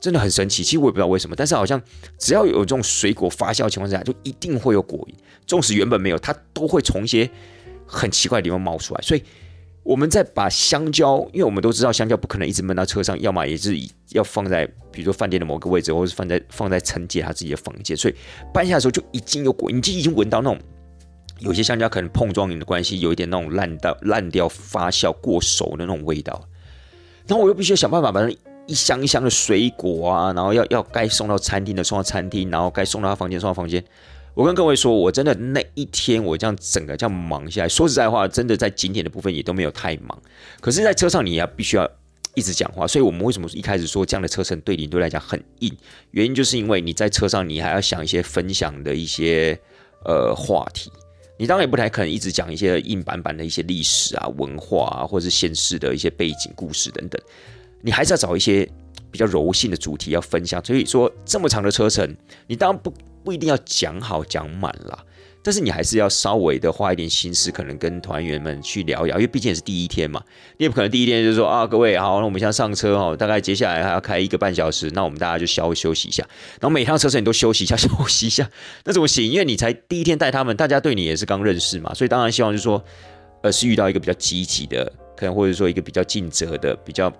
[0.00, 0.64] 真的很神奇。
[0.64, 1.80] 其实我也不知道为什么，但是好像
[2.18, 5.14] 只要有这种水果发酵的情况下，就一定会有果蝇。
[5.46, 7.30] 纵使原本没有，它都会从一些
[7.86, 9.22] 很奇怪的地方冒出来，所以。
[9.84, 13.76] 我们再把香蕉，因为我们都知道香蕉不可能一直闷到车上，要么也是
[14.12, 18.14] 要放在比如说饭店的某个位置，或者是放在放在陈姐他自己的房间，所以
[18.52, 20.58] 搬下的时候就已经有果，你就已经闻到那种
[21.40, 26.42] 有些香蕉可能碰撞你的关系，有一点那种烂到烂掉、发酵过熟的那种味道。
[27.26, 28.34] 然后我又必须要想办法把那
[28.66, 33.84] 一箱一箱的水果啊，然后要要该送到餐厅的送到餐厅，然后该送到他房间送到房间。
[34.34, 40.20] 我跟各位说，我真的那一天我这样整个这样忙下来，说实在话，真的在景点的部分也都没有太忙。
[40.60, 41.88] 可是，在车上你要必须要
[42.34, 45.72] 一直讲话，所以我们为什么一开始说这样的车程对领队来讲很硬？
[46.10, 49.56] 原因就是因为你在车上你还要想一些分享的一些
[50.04, 50.90] 呃话题，
[51.38, 57.22] 你当然也不太可能一直讲一些硬板板的一些历史啊、文化啊，或者是现实的一些背景故事等等，
[57.82, 58.68] 你还是要找一些
[59.12, 60.62] 比较柔性的主题要分享。
[60.64, 62.16] 所以说，这么长的车程，
[62.48, 62.92] 你当然不。
[63.24, 64.98] 不一定要讲好讲满啦，
[65.42, 70.22] 但是你还是要稍微的花一点心思，可能跟团员们去聊一聊，因为毕竟也是第一天嘛，
[70.58, 76.22] 你也不可能第一天就说啊，各位好，那我们现在上车哦，大概接下来还要开一个半小时，那我们大家就稍微休息一下，
[76.60, 78.48] 然后每趟车程你都休息一下，休息一下，
[78.84, 79.30] 那怎么行？
[79.30, 82.84] 因为你才第一天带他们，大家对你也是刚认识嘛，所以当然希望就是说，
[83.42, 87.12] 呃，是遇到一个比较积极的，可能或者说一个比较尽责的，比较。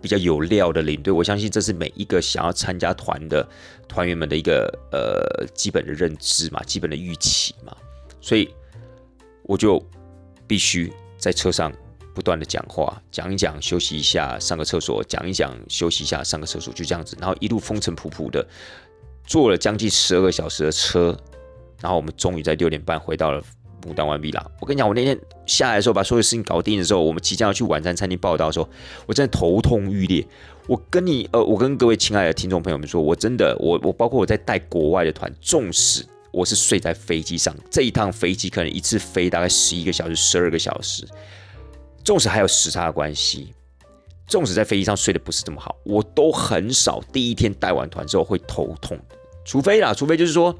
[0.00, 3.46] 比较有料的领队，我相信这是每一个想要参加团的
[3.86, 7.76] 团员们的一个呃基本的认知嘛，基本的预期嘛，
[8.20, 8.52] 所以
[9.42, 9.84] 我就
[10.46, 11.72] 必须在车上
[12.14, 18.46] 不断的讲话，讲一讲，休息一下，上个厕所，讲一讲，休息一下，上个厕所，就这样子，然后一路风尘仆仆的
[19.26, 21.16] 坐了将近十二个小时的车，
[21.80, 23.42] 然后我们终于在六点半回到了。
[23.86, 24.50] 牡丹完毕了。
[24.60, 25.16] 我跟你讲，我那天
[25.48, 28.68] 下来的时候，把所有事情搞定的时候，我们即将要去晚餐餐厅报道的时候，
[29.06, 30.24] 我真的头痛欲裂。
[30.66, 41.08] 我跟你，呃，我跟各位亲爱的听众朋友们说，我真的，我我包括我在带国外的团，纵使我是睡在飞机上，这一趟飞机可能一次飞大概十一个小时、十二个小时，
[42.04, 43.54] 纵使还有时差的关系，
[44.26, 48.98] 纵使在飞机上睡得不是这么好，我都很少第一天带完团之后会头痛，
[49.46, 50.54] 除非啦，除非就是说。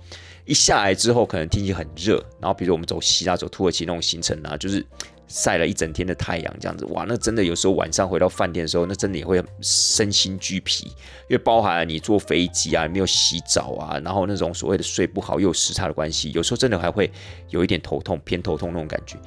[0.48, 4.84] 一下来之后，可能天气很热，然后比如我们走希腊、走土耳其那种行程啊，就是
[5.26, 10.86] 晒了一整天的太阳，这样子，哇，那真的有时候晚上回到饭店的时候，那真的也会身心俱疲，
[11.28, 17.12] 因为包含了你坐飞机啊，没有洗澡啊，然后那种所谓的睡不好又有时差的关系，有时候真的还会
[17.50, 19.18] 有一点头痛，偏头痛那种感觉。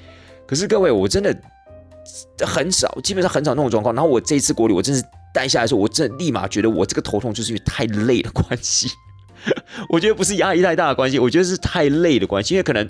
[0.47, 1.39] 可是各位，我真的
[2.39, 3.93] 很少，基本上很少那种状况。
[3.93, 8.89] 然后我这一次国旅，我真是待下来的时候，我真的立马觉得我这个头痛就是因为太累的关系。
[9.89, 12.53] 我觉得不是压力太大的关系，我觉得是太累的关系。
[12.53, 12.87] 因为可能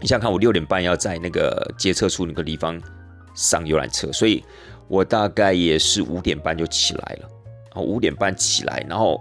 [0.00, 2.80] 你想看，我六点半要在那个接车处那个地方
[3.34, 4.42] 上游览车，所以
[4.88, 7.28] 我大概也是五点半就起来了。
[7.74, 9.20] 然后五点半起来，然后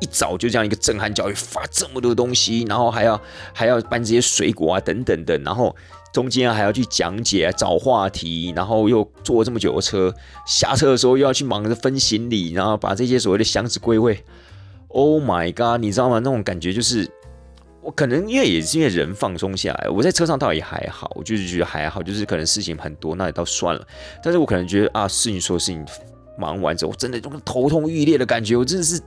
[0.00, 3.20] 一早就这样一个震撼教育，发这么多东西，然后还要
[3.52, 5.76] 还要搬这些水果啊等等等，然后
[6.12, 10.12] 中间还要去讲解、找话题，然后又坐这么久的车，
[10.46, 14.24] 下车的时候又要去忙着分行李，然后把这些所谓的箱子归位。
[14.90, 15.80] Oh my god！
[15.80, 16.18] 你知道吗？
[16.18, 17.08] 那种感觉就是，
[17.80, 23.86] 我可能因为也是因为人放松下来，我在车上倒也还好，我就是觉得还好，就是可能事情很多，那也倒算了。
[24.22, 25.86] 但是我可能觉得啊，事情说事情
[26.36, 29.00] 忙完之后，我真的种头痛欲裂的感觉，我真的是，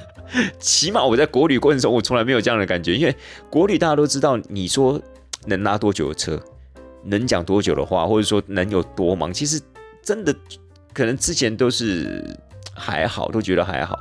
[0.58, 2.96] 起码我在国旅过程中，我从来没有这样的感觉。
[2.96, 3.14] 因为
[3.50, 4.98] 国旅大家都知道，你说
[5.44, 6.40] 能拉多久的车，
[7.04, 9.60] 能讲多久的话，或者说能有多忙，其实
[10.02, 10.34] 真的
[10.94, 12.24] 可能之前都是
[12.74, 13.98] 还好，都觉得还好。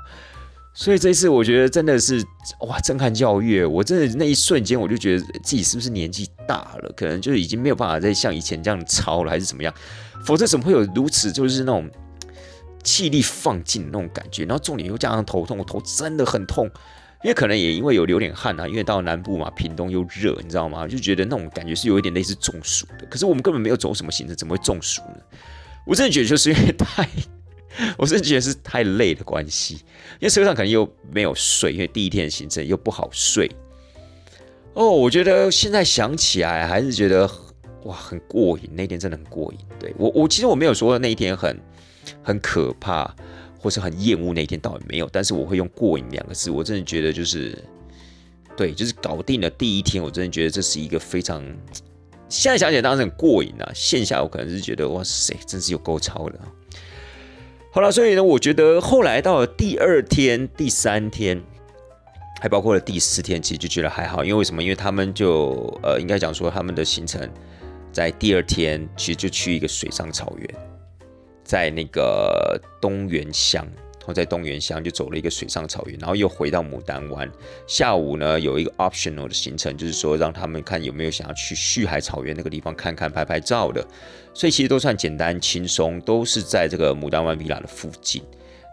[0.77, 2.21] 所以这一次，我觉得真的是
[2.67, 3.63] 哇，震撼教育！
[3.63, 9.73] 我真的那一瞬间，我就觉得自己是不是年纪大了，可能就是已经没有办法再像以前这样操了，还是怎么样？
[10.25, 11.89] 否则怎么会有如此就是那种
[12.83, 14.43] 气力放尽那种感觉？
[14.43, 16.65] 然后重点又加上头痛，我头真的很痛，
[17.23, 20.85] 因为可能也因为有流点汗啊，因为到南部嘛，屏东又热，你知道吗？
[20.85, 23.05] 就觉得那种感觉是有一点类似中暑的。
[23.09, 25.19] 可是我们根本没有走什么行程，怎么会中暑呢？
[25.87, 27.07] 我真的觉得就是因为太。
[27.97, 29.75] 我是觉得是太累的关系，
[30.19, 33.49] 因为车上可能又没有睡，因为第一天的行程又不好睡。
[34.73, 37.29] 哦，我觉得现在想起来还是觉得
[37.83, 39.59] 哇，很过瘾，那天真的很过瘾。
[39.79, 41.57] 对我，我其实我没有说那一天很
[42.21, 43.15] 很可怕，
[43.59, 45.09] 或是很厌恶那一天，倒也没有。
[45.11, 47.57] 但是我会用过瘾两个字，我真的觉得就是
[48.57, 51.41] 对，就是搞定了第一天，我真的觉得这是一个非常
[52.27, 53.71] 现在想起来当然很过瘾啊。
[53.73, 56.39] 线下我可能是觉得哇塞，真是有够超的。
[57.75, 61.43] 好了，所以呢，我觉得后来到了第二天、第三天，
[62.39, 64.63] 还包括了第四天，其实就觉得还好，因为为什么？
[64.63, 67.29] 因为他们就呃，应该讲说他们的行程
[67.91, 70.49] 在第二天其实就去一个水上草原，
[71.43, 73.67] 在那个东原乡。
[74.05, 77.27] 然后在东原乡就走了一个水上草原，然后又回到牡丹湾。
[77.65, 83.83] 下午呢有一个 optional 的行程，就是说让他们看有没有想要去旭海草原那个地方看看、拍拍照的。
[84.31, 88.21] 所以其实都算简单轻松，都是在这个牡丹湾 villa 的附近。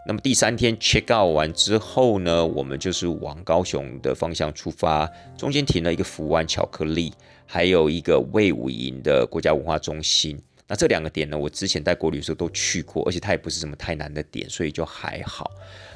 [0.05, 7.11] 那么第三天 check out 完之后呢，我们就是往高雄的方向出发，中间停了一个福湾巧克力，
[7.47, 10.39] 还有一个魏武营的国家文化中心。
[10.67, 15.51] 那这两个点呢，我之前在国旅的时候都去过，而且它也不是什么太难的点，所以就还好。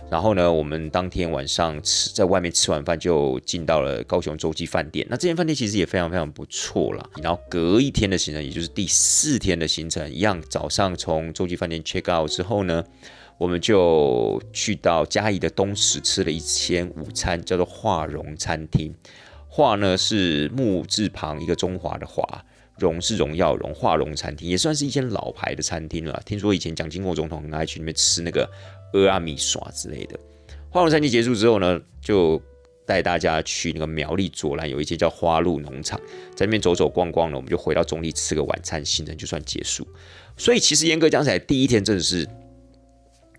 [0.09, 5.05] 然后呢，我们当天晚上吃在外面吃完饭就进到了高雄洲际饭店。
[5.09, 7.09] 那这间饭店其实也非常非常不错啦。
[7.21, 12.83] 然后隔一天的行程，也就是第四天的行程，一样早上从洲际饭店 check out 之后呢，
[13.37, 18.93] 我们就去到嘉义的东石吃了一间午餐，叫做华荣餐厅。
[19.49, 22.45] 华呢是木字旁一个中华的华。
[22.79, 26.21] 荣是荣耀荣化荣餐厅，也算是一间老牌的餐厅了。
[26.25, 28.49] 听说以前蒋经国总统很爱去那边吃那个
[29.09, 30.19] 阿米耍之类的。
[30.69, 32.41] 化荣餐厅结束之后呢，就
[32.85, 35.99] 带大家去那个苗栗左兰有一间叫花鹿农场，
[36.35, 39.87] 在那边走走逛逛了，我们就回到中立吃个晚餐，行程就算结束。
[40.37, 42.27] 所以其实严格讲起来，第一天真的是，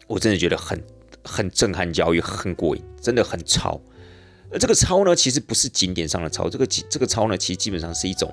[0.07, 0.83] 我真的觉得很
[1.23, 3.81] 很震撼教育，很过瘾，真的很超。
[4.51, 8.33] 而这个超呢，其实不是景点上的超，这个这个超呢，其实基本上是一种。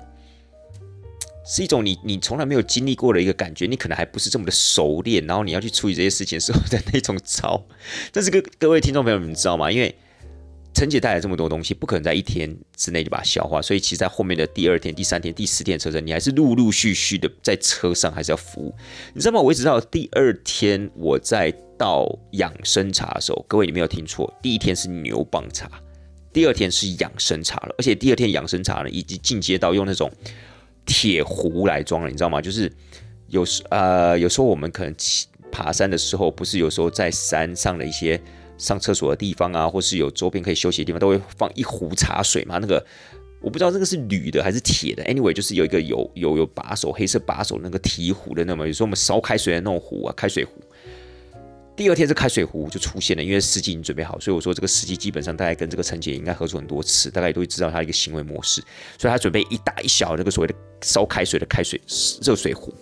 [1.46, 7.64] 是一种你你从来没有经历过的一个感觉，你可能还不是这么的熟练，然后你要去处理这些事情时候的那种糟。
[8.12, 9.70] 但是各各位听众朋友你们知道吗？
[9.70, 9.94] 因为
[10.74, 18.74] 陈姐带来这么多东西，不可能在一天之内就把它消化，所以其实在后面的第二天、第三天、第四天车程，你还是陆陆续续的在车上还是要服务。
[19.14, 19.40] 你知道吗？
[19.40, 25.70] 我一直到第二天我在倒养生茶的时候，各位你没有听错，第一天是牛蒡茶，
[26.32, 30.10] 第二天是养生茶了，而且第二天养生茶呢，已经进阶到用那种。
[30.86, 32.40] 铁壶来装了，你知道吗？
[32.40, 32.72] 就是
[33.28, 34.94] 有时呃，有时候我们可能
[35.52, 38.18] 爬山的时候，不是有时候在山上的一些
[38.56, 42.58] 上厕所的地方啊，或是有周边可以休息的地方，都会放一壶茶水嘛。
[42.58, 42.84] 那个
[43.42, 50.52] 我不知道这个是铝的还是铁的，anyway，就是有一个有有有把手，黑色把手那个提壶的那么，有时候我们烧开水的那种壶啊，开水壶。
[51.76, 58.62] 第二天这开水壶就出现了，因为司机已经准备好，所以我说这个司机基本上大概跟这个陈姐应该合作很多次，大概都会知道他一个行为模式，
[58.98, 61.78] 所以他准备一大一小那个所谓的烧开水的开水
[62.22, 62.72] 热水壶。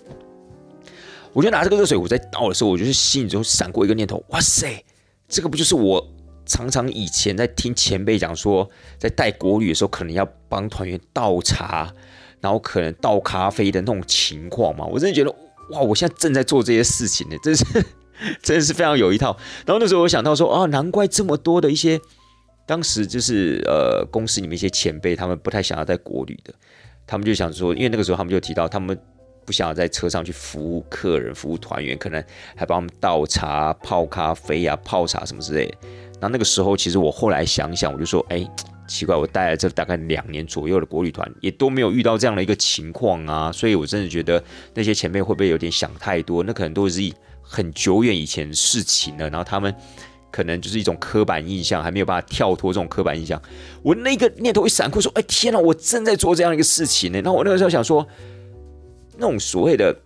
[1.33, 4.85] 我就拿这个热水壶在倒的时候，我就是心里就闪过一个念头：哇塞，
[5.29, 6.15] 这个不就是我
[6.47, 11.93] 常常以前在听前辈讲说，在带国旅的时候，可能要帮团员倒茶，
[12.41, 14.87] 然后可能倒咖啡的那种情况吗？
[14.87, 15.35] 我真的觉得，
[15.73, 17.65] 哇，我现在正在做这些事情呢，真是
[18.42, 19.37] 真的是非常有一套。
[19.66, 22.00] 然后那时候我想到说，哦，难怪这么多的一些
[22.66, 26.55] 当时就是呃公司里面一些前辈，他们不太想要在国旅的，
[27.07, 28.98] 他们就想说，因为那个时候他们就提到他们。
[29.46, 32.24] 不想要在车上去服务客人、服务团员，可能
[32.57, 35.74] 还帮他们倒茶、泡咖啡啊、泡茶什么之类的。
[36.18, 38.42] 那那个时候，其实我后来想想，我就说，哎，
[38.88, 43.53] 奇怪，我带了这大概两年左右的国旅团，也都没有遇到这样的一个情况啊。
[43.53, 46.42] 所以我真的觉得那些前辈会不会有点想太多？
[46.42, 47.03] 那可能都是
[47.55, 49.31] 很久远以前事情了。
[49.31, 49.75] 然后他们
[50.31, 53.40] 可能就是一种刻板印象，还没有办法跳脱这种刻板印象。
[53.83, 57.21] 我那个念头一闪过，说，哎，天哪，我正在做这样一个事情呢。
[57.23, 58.07] 那我那个时候想说。
[59.17, 59.97] 那种所谓的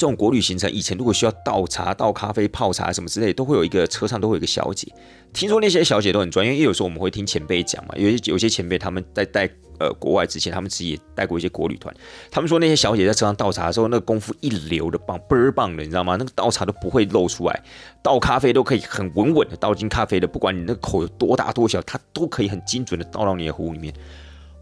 [0.00, 4.90] 这种国旅行程，以前如果需要倒茶、倒咖啡、泡茶什么之类，都会有一个车上都会有一个小姐。
[5.34, 9.46] 听说那些小姐都很专业，因为有时候我们会听前辈讲嘛，有些有些前辈他们在带
[9.78, 11.94] 呃国外之前，他们自己也带过一些国旅团，
[12.30, 16.16] 他们说那些小姐在车上倒茶的时候，那个功夫一流的棒，倍儿棒的，你知道吗？
[16.18, 17.62] 那个倒茶都不会漏出来，
[18.02, 23.92] 倒咖啡都可以很稳稳的倒进咖啡的，不管你那个口有多大多小，它都可以很精准的倒到你的壶里面。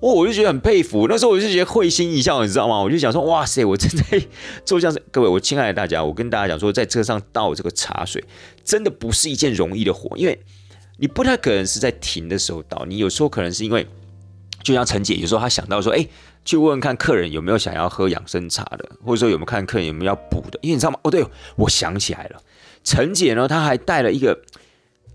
[0.00, 1.06] 哦，我就觉得很佩服。
[1.08, 2.80] 那时候我就觉得会心一笑，你知道吗？
[2.80, 4.22] 我就想说，哇塞，我正在
[4.64, 4.96] 做这样。
[5.10, 8.22] 各位，我亲爱的大家，我跟大家讲说，在车上倒这个茶水，
[8.62, 10.40] 真的不是一件容易的活，因为
[10.98, 12.84] 你不太可能是在停的时候倒。
[12.86, 13.84] 你有时候可能是因为，
[14.62, 16.06] 就像陈姐有时候她想到说，哎，
[16.44, 20.60] 去问问看客人有没有想要喝养生茶的，或者说有没有看客人有没有要补的。
[20.62, 21.00] 因为你知道吗？
[21.02, 22.40] 哦，对，我想起来了，
[22.84, 24.40] 陈姐呢，她还带了一个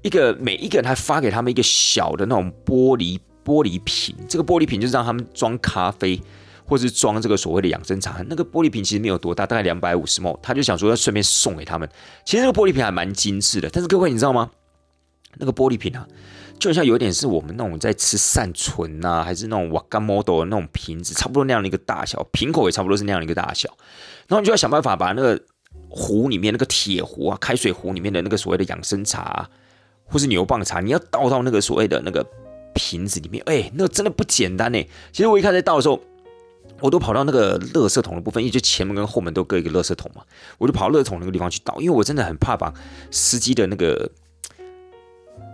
[0.02, 3.18] 一个每一个人还发给他们一个小的那种玻璃。
[3.44, 6.22] 玻璃瓶，这个玻璃瓶就是让他们装咖啡，
[6.66, 8.24] 或是装这个所谓的养生茶。
[8.30, 11.88] 那个玻璃瓶其实没有多大，大概两百五十毫他就想说要顺便送给他们。
[12.24, 14.50] 其实这个玻璃瓶还蛮精致的，但是各位你知道吗？
[15.38, 16.08] 那个玻璃瓶啊，
[16.60, 23.70] 就像有点是我们那种在吃善存呐，还是那种瓦干 model 的那种瓶子，差不多那样的一个大小，瓶口也差不多是那样的一个大小。
[24.28, 25.42] 然后你就要想办法把那个
[25.90, 29.50] 壶里面那个铁壶啊，开水壶里面的那个所谓的养生茶，
[30.06, 32.26] 或是牛蒡茶，你要倒到那个所谓的那个。
[32.74, 34.84] 瓶子里面，哎，那个真的不简单呢。
[35.12, 36.00] 其实我一开始倒的时候，
[36.80, 40.24] 我都跑到那个垃圾桶的部分，因为就前门跟后门都各一个垃圾桶嘛，
[40.58, 42.74] 我就跑到垃圾桶那个地方去倒，因为我真的很怕把
[43.12, 44.10] 司机的那个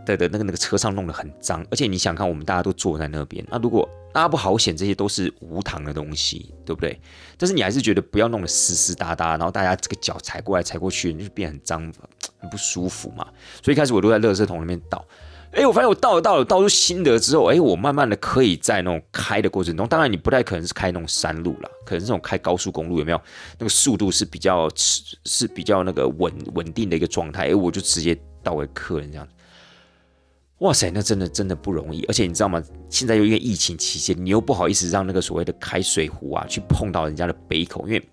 [0.05, 1.65] 的的那个那个车上弄得很脏。
[1.69, 6.99] 而且你想看，我们大家都坐在那边，那如果大家不好险，这些都是无糖的东西，对不对？
[7.37, 11.81] 但是你还是觉得不要弄得湿湿哒哒，然后大家这个脚踩过来踩过去，就变很脏，
[12.39, 13.23] 很不舒服嘛。
[13.63, 15.05] 所以一开始我都在垃圾桶那边倒。
[15.51, 23.19] 哎，我发现我倒了倒了倒出心得之后，哎，我慢慢的可以在那种开的过程中，当然你不太可能是开那种山路了，可能这种开高速公路有没有？
[23.57, 29.27] 那个速度是比较是是比较那个稳稳定的一个状态，哎，我就直接倒给客人这样
[30.59, 32.61] 哇塞，那真的真的不容易，而且你知道吗？
[32.89, 38.09] 现在又因为疫情期间，你又不好意思让那个所谓的开水壶啊去碰到人家的杯口，因为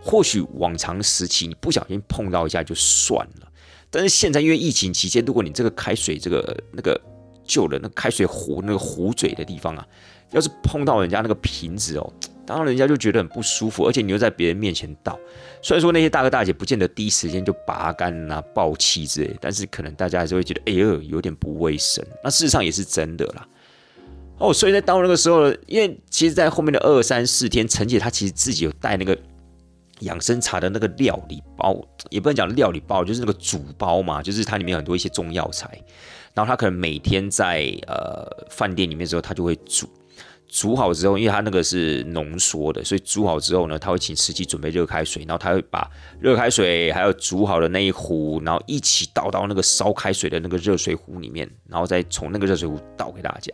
[0.00, 3.47] 或许往常时期你不小心碰到一下就算了。
[3.90, 7.00] 但是现在因为疫情期间，如果你这个开水这个那个
[7.44, 9.86] 旧的那开水壶那个壶嘴的地方啊，
[10.30, 12.12] 要是碰到人家那个瓶子哦，
[12.44, 15.18] 当然人家就觉得很不舒服，而且你又在别人面前倒。
[15.62, 22.04] 虽然说那些大哥大姐不见得第一时间就拔干啊、爆气之类，但是可能大家还是会觉得哎呦有点不卫生。
[22.22, 23.48] 那事实上也是真的啦。
[24.38, 29.18] 哦，所以在到那个时候，因为其实，在后面的二三四天，陈姐她其实自己有带那个。
[30.00, 31.76] 养生茶的那个料理包，
[32.10, 35.68] 也不能讲料理包，就是那个煮包嘛，就是它里面很多一些中药材，
[36.34, 39.88] 然后他可能每天在呃饭店里面之后，他就会煮，
[40.46, 53.52] 煮好之后，因为他那个是浓缩的，所以煮好之后呢，他会请司机准备热开水，然后他会把热开水还有煮好的那一壶，然后一起倒到那个烧开水的那个热水壶里面，然后再从那个热水壶倒给大家，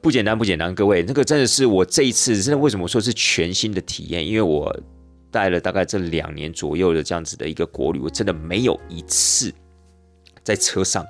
[0.00, 4.74] 不简单不简单，各位，那个真的是我这一次真的为什么说是全新的体验，因为我。
[5.34, 9.52] 带了大概这两年左右的这样子的一个国旅，我真的没有一次
[10.44, 11.04] 在车上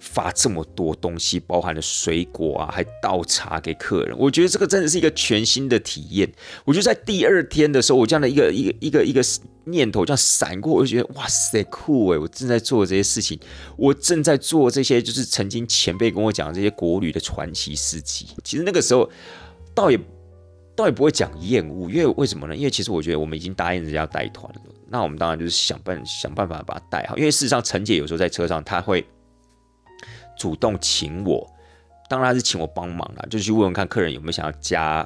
[0.00, 4.16] 发这么多东西，包含了水果啊，还倒茶给客人。
[4.18, 6.32] 我觉得这个真的是一个全新的体验。
[6.64, 9.22] 我就在第二天的时候，我这样的一个一个一个一个
[9.64, 13.38] 念头这样闪过，我就觉得哇塞酷诶，我正在做这些事情，
[13.76, 18.28] 我正在做这些就是曾经前辈跟我讲这些国旅的传奇事迹。
[18.42, 19.10] 其实那个时候
[19.74, 20.00] 倒也。
[20.78, 22.54] 倒也不会讲厌恶，因为为什么呢？
[22.54, 29.04] 因为其实我觉得我们已经答应人家带团了，那我们当然就是想办想办法把它带好，因为事实上陈姐有时候在车上，她会
[30.38, 31.44] 主动请我，
[32.08, 35.04] 当然她是请我帮忙啦，就去问问看客人有没有想要加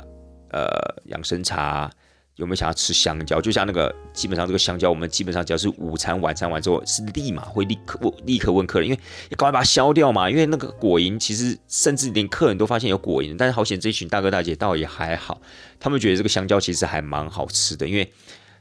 [0.51, 0.69] 呃
[1.07, 1.91] 养生茶。
[2.37, 3.41] 有没有想要吃香蕉？
[3.41, 10.31] 就像那个，基本上这个香蕉，我们基本上只要是午餐、晚餐完之后，是立马会立刻立刻问客人，因为要赶快把它削掉嘛。
[10.31, 15.41] 因为那个果蝇，其实甚至连客人都发现有果蝇，但是好险这一群大哥大姐倒也还好，
[15.79, 18.11] 他们觉得这个香蕉其实还蛮好吃的，因为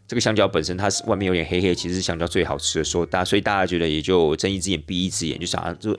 [0.07, 5.97] 这个香蕉本身它是外面有点黑黑，其实是香蕉最好吃的，说大，所以大家觉得也就睁一只眼闭一只眼，就想就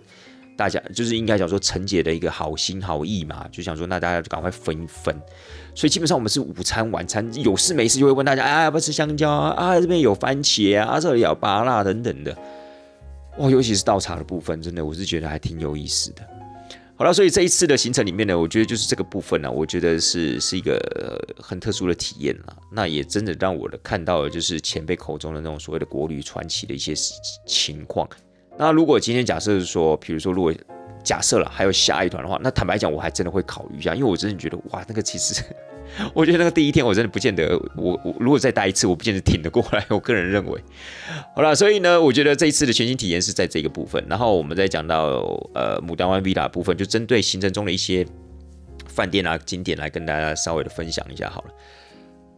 [0.63, 5.13] 大家就是应该讲说陈姐的一个好心好意嘛，就想说那大家就赶快分一分。
[5.75, 9.51] 所以基本上我们是午餐、晚餐有事没事就会问大家，啊，要不要吃香蕉啊？
[9.57, 12.33] 啊，这边有番茄啊，这里有芭辣等等的。
[13.39, 16.23] 哇，尤其是倒茶的部分，真的我是觉得还挺有意思的。
[16.95, 20.79] 好了，所以这一次的行程里面呢，我觉得就是这个部分呢，我觉得是是一个
[21.41, 22.57] 很特殊的体验了。
[22.71, 26.95] 那也真的让我的看到了，就是前辈口中的那种所谓的国旅传奇的一些
[27.45, 28.09] 情况。
[28.63, 30.53] 那如果今天假设是说，比如说如果
[31.03, 35.43] 假设了还有下一团的话，那坦白讲，我还真的会考虑一下，因为我真的觉得哇，那个其实，
[36.15, 39.85] 我觉得那个第一天我真的不见得，我我如果再待一次，我不见得挺得过来。
[39.89, 40.61] 我个人认为，
[41.35, 44.05] 好了，所以呢，我觉得这一次的全新体验是在这个部分。
[44.09, 48.07] 然后我们再讲到呃牡丹湾 villa 部分，就针对行程中的一些
[48.87, 51.49] 饭店啊景点来跟大家稍微的分享一下好了。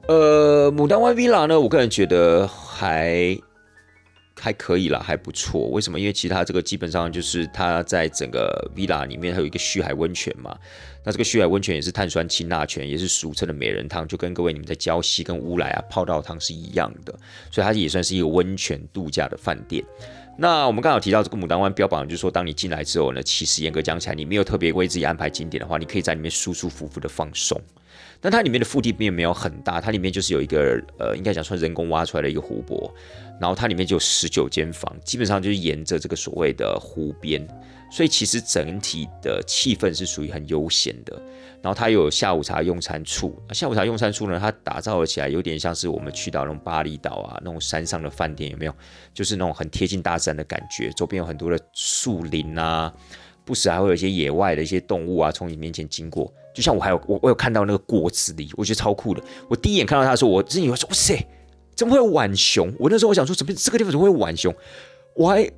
[0.09, 3.39] 呃，牡丹湾 villa 呢，我个人觉得还。
[4.39, 5.69] 还可以啦，还不错。
[5.69, 5.99] 为什么？
[5.99, 10.57] 因为其他这个基本上就是它在整个 villa 里面还有一个旭海温泉嘛。
[11.05, 17.15] 那这个旭海温泉也是碳酸氢钠泉，也是俗称的美人汤，就跟各位你们在礁溪跟乌来啊泡到汤是一样的。
[17.51, 19.85] 所以它也算是一个温泉度假的饭店。
[20.37, 27.61] 那我们刚好提到这个牡丹湾标榜，就是说当你进来之后呢，其实严格讲起来，你没有特别为自己安排景点的话，你可以在里面舒舒服服的放松。
[28.25, 32.91] 但它里面的腹地并没有很大，它里面就是有一个呃，应该讲算人工挖出来的一个湖泊。
[33.39, 37.47] 然后它里面就有十九间房，基本上就是沿着这个所谓的湖边，
[37.91, 41.21] 所以其实整体的气氛是属于很悠闲的。
[41.61, 48.75] 然后它有下午茶用餐处，下午茶用餐处呢，它打造了起来有点像是我们去到那种巴厘岛啊那种山上的饭店，有没有？
[49.13, 52.91] 就是那种很贴近大自然的感觉，周边有很多的树林啊，
[53.45, 56.33] 不时还会有一些野外的一些动物啊从你面前经过。
[56.55, 59.23] 就像我还有我我有看到那个果子狸，我觉得超酷的。
[59.49, 61.27] 我第一眼看到它的时候，我真以为说哇塞。
[61.77, 62.73] 怎么会有浣熊？
[62.79, 64.55] 我那时候我想说，怎么这个地方怎么会有浣熊？
[65.17, 65.51] 我还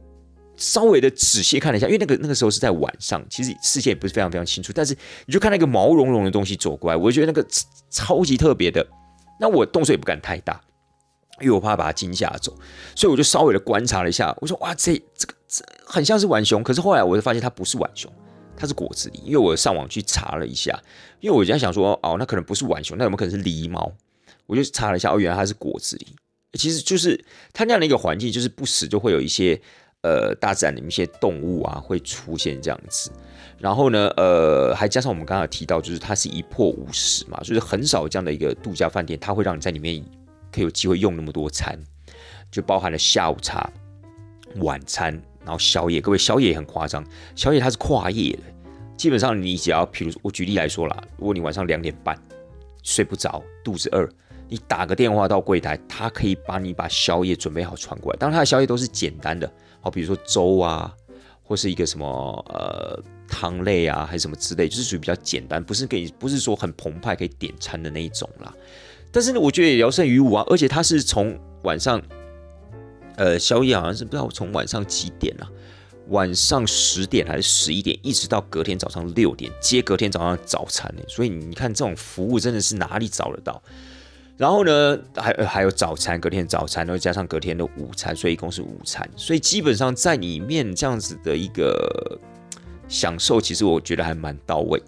[0.57, 4.73] 稍微的仔细看了一下，因为那个那个时候是在晚上，其实视线也不是非常非常清楚。
[4.75, 7.47] 但是你就看那个毛茸茸的东西走过来，我就觉得那个
[7.91, 8.87] 超级特别的。
[9.39, 10.59] 那我动作也不敢太大，
[11.43, 12.51] 因为我怕把它惊吓走，
[12.95, 14.35] 所以我就稍微的观察了一下。
[14.41, 18.11] 我说哇，这这个这很像是浣熊，可是后来我就发现它不是浣熊，
[18.57, 19.23] 它是果子狸。
[19.23, 20.79] 因为我上网去查了一下，
[21.21, 23.93] 因为我在想说，哦，那可能不是浣熊，那有没有可能是狸猫？
[24.47, 26.07] 我就查了一下，哦，原来它是果子狸，
[26.59, 29.61] 其实就是它那样的一个环境，就是不时就会有一些
[30.03, 33.11] 呃大自然里面一些动物啊会出现这样子。
[33.59, 40.05] 然后呢，呃，还加上我们刚刚提到，就是它是一破五十嘛，就是很少这样的一个度假饭店，它会让你在里面
[40.53, 41.77] 可以有机会用那么多餐，
[42.51, 43.69] 就包含了下午茶、
[44.57, 46.01] 晚餐，然后宵夜。
[46.01, 47.03] 各位宵夜也很夸张，
[47.35, 48.43] 宵夜它是跨夜的，
[48.99, 52.15] 基本上你只要，譬如我举例来说啦，如果你晚上两点半
[52.83, 54.07] 睡不着，肚子饿。
[54.49, 58.17] 你打个电话到柜台，他可以帮你把宵夜准备好传过来。
[58.17, 60.95] 当然，他的宵夜都是简单的，好，比如说粥啊，
[61.43, 62.07] 或是一个什么
[62.51, 68.55] 呃汤类啊，还是什么之类，就是属于比较简单，不是给不是说很澎湃可以点餐的那一种啦。
[69.11, 72.01] 但是呢，我觉得也聊胜于无啊，而且他是从晚上，
[73.17, 75.49] 呃，宵夜好像是不知道从晚上几点啊，
[76.09, 81.03] 晚上十点还是十一点，一直到隔天早上六点接隔天早上早餐呢。
[81.09, 83.63] 所以你看这种服务真的是哪里找得到？
[84.37, 89.09] 然后呢，还还有早餐，隔天早餐，然后加上隔天的午餐，所以一共是午餐。
[89.17, 92.21] 所以基本上在里面这样子的一个
[92.87, 94.83] 享受，其实我觉得还蛮到位。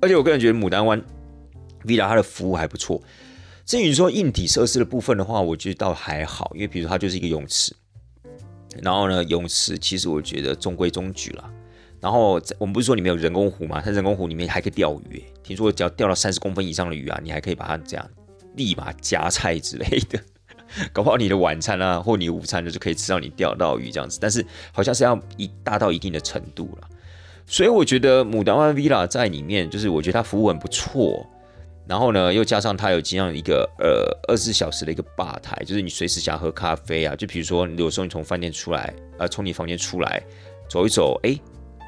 [0.00, 1.00] 而且我个人觉得牡丹湾
[1.84, 3.00] v i l a 它的服务还不错。
[3.68, 7.76] 至于说硬体设施的部分的话，我觉得倒还好，因为比如它就是一个泳池，
[8.80, 11.44] 然后呢，泳池其实我觉得中规中矩了。
[12.00, 13.82] 然后我们不是说里面有人工湖吗？
[13.84, 18.10] 它人工湖里面还可以钓鱼，听说只要钓到三十公分以上的鱼啊，你还可以把它这样。
[18.54, 20.18] 立马夹菜之类的，
[20.90, 24.18] 搞不好你的晚餐啊，或你午餐就，就可以吃到你钓到鱼这样子。
[24.18, 24.42] 但是
[24.72, 26.88] 好像是要一大到一定的程度了，
[27.44, 31.26] 所以我觉得牡丹湾 villa 在里面，就是我觉得它服务很不错。
[31.88, 40.22] 然后呢，又加上它有这样一个呃二十四小时的一个吧台，就是你随时想喝咖啡啊，就比如说有时候你从饭店出来，呃，从你房间出来
[40.68, 41.38] 走一走，哎。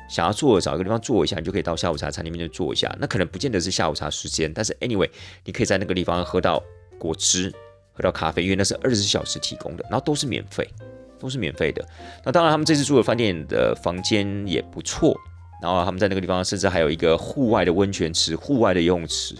[0.08, 2.92] 想要坐找一个地方坐一下，你就可以到下午茶餐厅里面坐一下。
[2.98, 5.08] 那可能不见得是下午茶时间，但是 anyway，
[5.44, 6.60] 你可以在那个地方喝到
[6.98, 7.48] 果汁，
[7.92, 10.68] 喝到咖啡，因为那是二十四小时提供的，然后都是免费，
[11.16, 11.86] 都是免费的。
[12.24, 15.16] 那当然，他们这次住的饭店的房间也不错，
[15.62, 19.36] 然后他们在那个地方甚至还有一个户外的温泉池、户外的游泳池。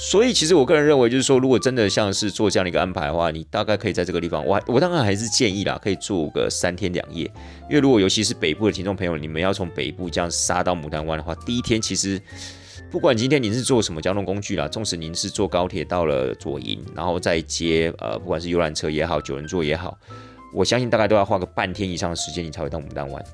[0.00, 7.24] 所以，其实我个人认为，就是说，如果真的像是做这样的一个安排的话，你大概可以在这个地方，我我当然还是建议啦，可以住个三天两夜。
[7.68, 12.22] 因为如果尤其是北部的听众朋友，你们要从北部这样杀到牡丹湾的话，第一天其实
[12.92, 19.98] 不管今天您是坐什么交通工具啦，纵使您是坐高铁到了左营，然后再接呃，不管是游览车也好，九人座也好，
[20.54, 23.24] 我相信大概都要花个半天以上的时间，你才会到牡丹湾。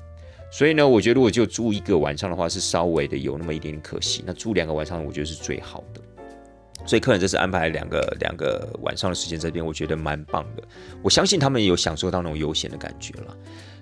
[0.51, 4.23] 所以呢，我觉得如果就住一个晚上的话，是稍微的有那么一点点可惜。
[4.25, 5.83] 那住两个晚上，我觉得是最好。
[6.85, 10.63] 所以客人这次安排两个两个晚上的时间这边，我觉得蛮棒的。
[11.01, 13.35] 我相信他们也有享受到那种悠闲的感觉了。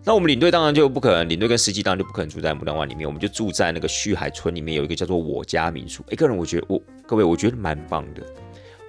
[0.05, 6.03] 那我们领队当然就不可能，领队跟司机当然就不可能住在牡丹湾里面，我们就住在那个旭海村里面有一个叫做我家民宿。
[6.09, 8.21] 哎，个人我觉得我各位我觉得蛮棒的，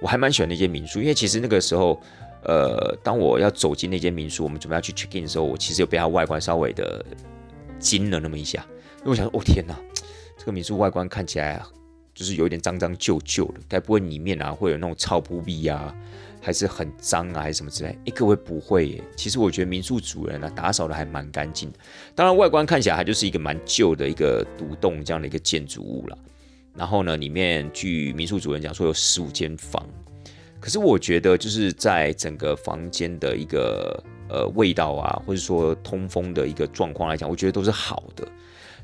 [0.01, 2.01] 我还蛮喜欢那间民宿，因为其实那个时候，
[2.43, 7.05] 呃，当我要走进那间民宿，我们准备要去 check in 的时候，我其实有被它外观稍微的
[7.79, 8.65] 惊了那么一下，
[8.99, 9.73] 因为我想说，哦天哪，
[10.37, 11.61] 这个民宿外观看起来。
[12.15, 15.93] 就是有一点脏脏旧旧的，该不会里面啊会有那种臭扑鼻啊，
[16.41, 17.89] 还是很脏啊，还是什么之类？
[18.05, 19.03] 哎，各位不会耶。
[19.17, 21.79] 其实我觉得民宿主人呢打扫的还蛮干净的，
[22.15, 26.17] 当然外观看起来它就是一个蛮旧的一个独栋这样的一个建筑物了。
[26.73, 29.85] 然后呢，里面据民宿主人讲说有十五间房，
[30.59, 38.25] 可是我觉得就是在整个房间的一个呃味道啊，或者说通风的一个状况来讲，我觉得都是好的。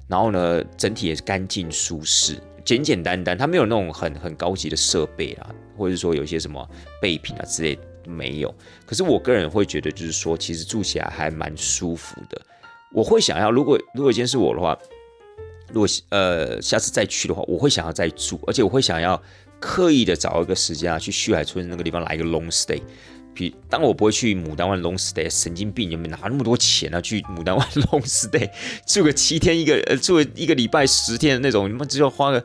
[0.08, 2.38] 然后呢，整体也是干净舒适。
[2.64, 6.68] 简简单单，它没有那种很很高级的设备啊，或者说有些什么
[7.02, 8.54] 备品啊之类没有。
[8.86, 12.42] 可是我个人会觉得，就是说其实住起来还蛮舒服的。
[12.94, 14.78] 我会想要，如果如果今天是我的话，
[15.72, 19.22] 如果呃下次再去的话，我会想要再住，而且我会想要
[19.60, 22.82] 刻意的找一个时间啊，去旭海村那个地方来一个 long stay。
[23.34, 27.00] 比当我不会去牡丹湾 long stay，神经病你们拿那么多钱啊？
[27.00, 28.50] 去牡丹湾 long stay
[28.86, 32.44] 住个七天一个呃住一个礼拜十天的那种，你们只要花个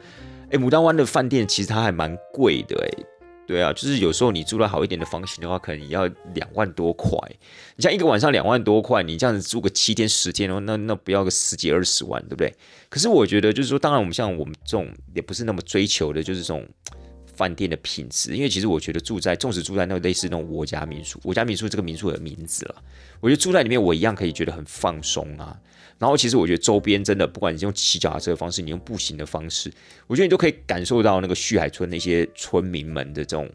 [0.50, 3.04] 哎牡丹湾的饭店其实它还蛮贵的哎，
[3.46, 7.18] 对啊，就是有时候你住的好一点的房型的话，可能要两万多块。
[7.76, 12.54] 你像一个晚上两万多块，你这样子住个七天十天的话，那那不要个十几二十万，对不对？
[12.88, 16.66] 可是我觉得就是说，当然我们像我们这种也不是那么追求的，就是这种。
[17.36, 22.82] 饭店的品质，因为其实我觉得住在，纵使住在那个类似那种我家民宿，我家民宿这个民宿的名字了，
[23.20, 25.56] 我觉得住在里面我一样可以觉得很放松啊。
[25.98, 29.72] 然后其实我觉得周边真的，不管你用骑脚踏车的方式，你用步行的方式，
[30.06, 33.50] 我觉得你都可以感受到那个旭海村那些村民们的这种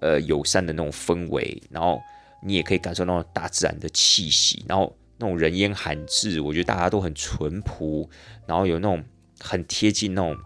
[0.00, 2.00] 呃友善的那种氛围，然后
[2.42, 8.08] 你也可以感受到大自然的气息，然后那种人烟罕至，我觉得大家都很淳朴，
[8.46, 9.02] 然后有那种
[9.40, 10.36] 很贴近那种。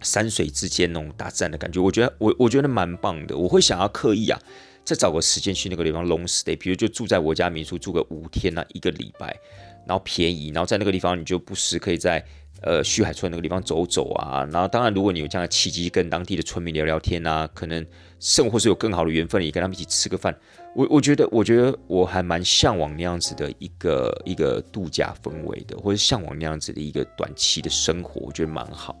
[0.00, 3.36] 山水之间那种大自然的感觉，我觉得我我觉得蛮棒的。
[3.36, 4.38] 我会想要刻意啊，
[4.84, 9.38] 再找个时间去那个地方 long stay，比如就住在我家民宿住个五天啊，一个礼拜，
[9.86, 12.24] 然后便宜，然后在那个地方你就不时可以在
[12.62, 14.46] 呃旭海村那个地方走走啊。
[14.52, 17.86] 然后当然如果你有这样的契机跟当地的村民聊聊天啊，可能
[18.18, 20.34] 甚或是有更好的缘分，也跟他们一起吃个饭。
[20.74, 28.96] 我我觉得我觉得我还蛮向往那样子的一个一个度假氛围的，或者向往那样子的一个短期的生活，我觉得蛮好。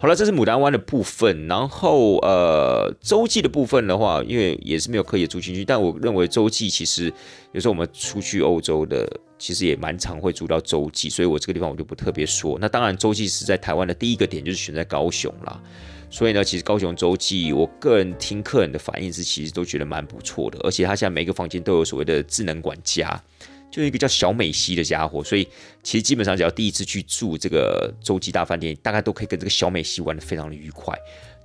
[0.00, 7.12] 好了，这是牡丹湾的部分，然后呃，洲际的部分的话，因为也是没有刻意住进去，但我认为洲际其实
[7.50, 12.56] 有时候我们出去欧洲的，其实也蛮常会住到洲际，所以我这个地方我就不特别说。
[12.60, 15.60] 那当然，洲际是在台湾的第一个点，就是选在高雄啦。
[16.08, 23.20] 所以呢，其实高雄洲际，我个人听客人的反应是，其实都觉得蛮不错的，而且他现在每个房间都有所谓的智能管家。
[23.70, 25.46] 就一个叫小美西的家伙，所以
[25.82, 30.96] 其实基本上只要第一次去住这个洲际大饭店，大概都可以跟这个小美西玩的非常的愉快，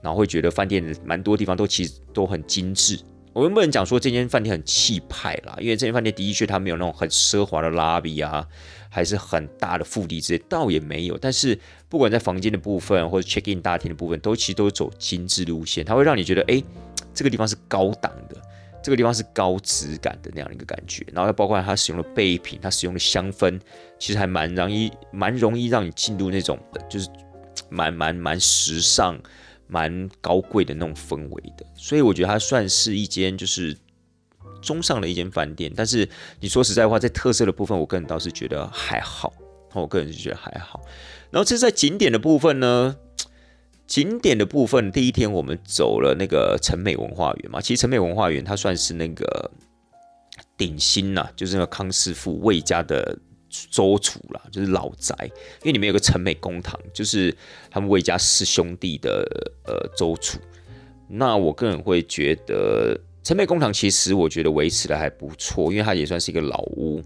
[0.01, 2.99] 然后会觉得饭店蛮多地方都其实都很精致。
[3.33, 8.47] 我们不能讲说这间饭店很气派啦，因为这间饭店的确它没有那种很奢华的拉比啊，
[8.89, 11.17] 还是很大的腹地之类，倒也没有。
[11.17, 11.59] 但是
[11.89, 16.63] 不管在房间的部分或者 check in 大厅的部分，都其实都是走精致路线，它会让你觉得哎，
[17.11, 18.37] 这个地方是高档的。
[18.83, 23.57] 这个地方是高质感的那样的一个感觉，然后包括它使用的备品，它使用的香氛，
[23.97, 26.59] 其实还蛮容易，蛮容易让你进入那种
[26.89, 27.07] 就是
[27.69, 29.17] 蛮蛮蛮时尚、
[29.67, 31.65] 蛮高贵的那种氛围的。
[31.75, 33.75] 所以我觉得它算是一间就是
[34.61, 35.71] 中上的一间饭店。
[35.73, 36.07] 但是
[36.41, 39.33] 你说实在话，在特色的部分，我个人倒是觉得还好，
[39.73, 40.81] 我个人是觉得还好。
[41.31, 42.97] 然后这是在景点的部分呢。
[43.85, 47.59] 景点的部分，第一天我们走了那个城美文化园嘛。
[47.61, 49.51] 其实城美文化园它算是那个
[50.57, 53.17] 鼎新呐，就是那个康师傅魏家的
[53.69, 55.15] 周楚啦，就是老宅。
[55.61, 57.35] 因为里面有个城美公堂，就是
[57.69, 59.27] 他们魏家四兄弟的
[59.65, 60.39] 呃周楚。
[61.07, 67.01] 那我个人会觉得，陈美公堂其实我觉得维持的还不错，因为它也算是一个老屋，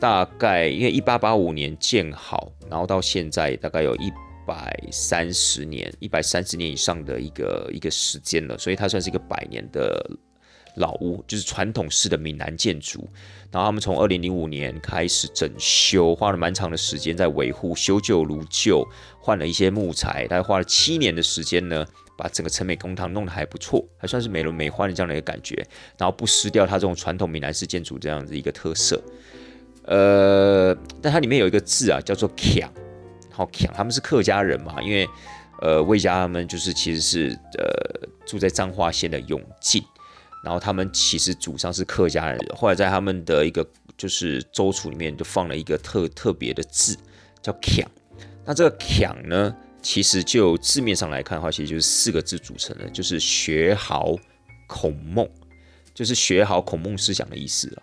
[0.00, 4.10] 大概因为一八八五年建好，然后到现在大概有一
[4.46, 10.10] 百三十年，一百三十年以上的一个一个时间了，所以它算是一个百年的
[10.76, 13.08] 老屋，就是传统式的闽南建筑。
[13.50, 18.86] 然后他们从二零零五年开始整修，花了蛮长的时间在维护，修旧如旧，
[19.20, 21.84] 换了一些木材，大概花了七年的时间呢。
[22.16, 25.56] 把整个陈美公堂弄得还不错，还算是美轮美奂的这样的一个感觉，
[25.98, 29.02] 然后不失掉它这种传统闽南式建筑这样子一个特色。
[29.82, 30.72] 呃，
[31.02, 32.72] 但它里面有一个字啊，叫做“强”，
[33.34, 35.08] 好强，他们是客家人嘛，因为
[35.60, 39.82] 呃魏家他们就是其实是呃住在彰化县的永靖，
[40.44, 43.66] 然后他们其实祖上是客家人，后来在他们的一个
[43.98, 46.96] 就是州处里面就放了一个特特别的字
[47.42, 47.90] 叫“强”，
[48.46, 49.54] 那这个“强”呢？
[49.82, 54.16] 其实就字面上来看的话，其实就是四个字组成的，就是学好
[54.66, 55.28] 孔孟，
[55.92, 57.82] 就是学好孔孟思想的意思了。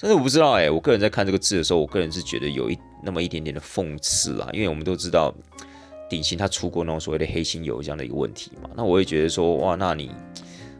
[0.00, 5.34] 但是我不知道哎，我个人在看这个字的时候，我个人是觉得有一那么一点点的讽刺啊，因为我们都知道
[6.08, 8.70] 鼎新他出过那种所谓的黑心油这样的一个问题嘛。
[8.76, 10.10] 那我也觉得说，哇，那你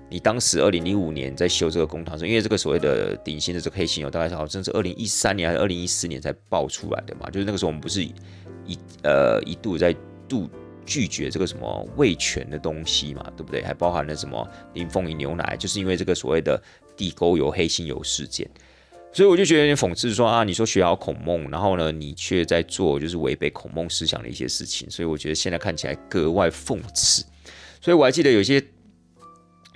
[0.08, 9.94] 你当时二零零五年在修这个公堂时，因为这个所谓的鼎新的这个黑心油，大概是好像是二零一三年还是二零一四年才爆出来的嘛，就是那个时候我们不是一呃一度在。
[10.28, 10.46] 度
[10.84, 13.62] 拒绝这个什么味全的东西嘛，对不对？
[13.62, 16.62] 还包含了什么林凤仪牛奶，就是因为这个所谓的
[16.94, 18.46] 地沟油、黑心油事件，
[19.12, 27.24] 所以我就觉得有点讽刺，说啊，你说学好孔孟，然后呢，你却在做就是违背孔孟思想的一些事情，所以我觉得现在看起来格外讽刺。
[27.80, 28.62] 所以我还记得有些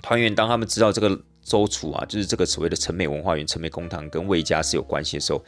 [0.01, 5.43] 团员，当他们知道这个周楚啊，就是这个所谓的陈美文化园、陈美公堂跟魏家是有关系的时候。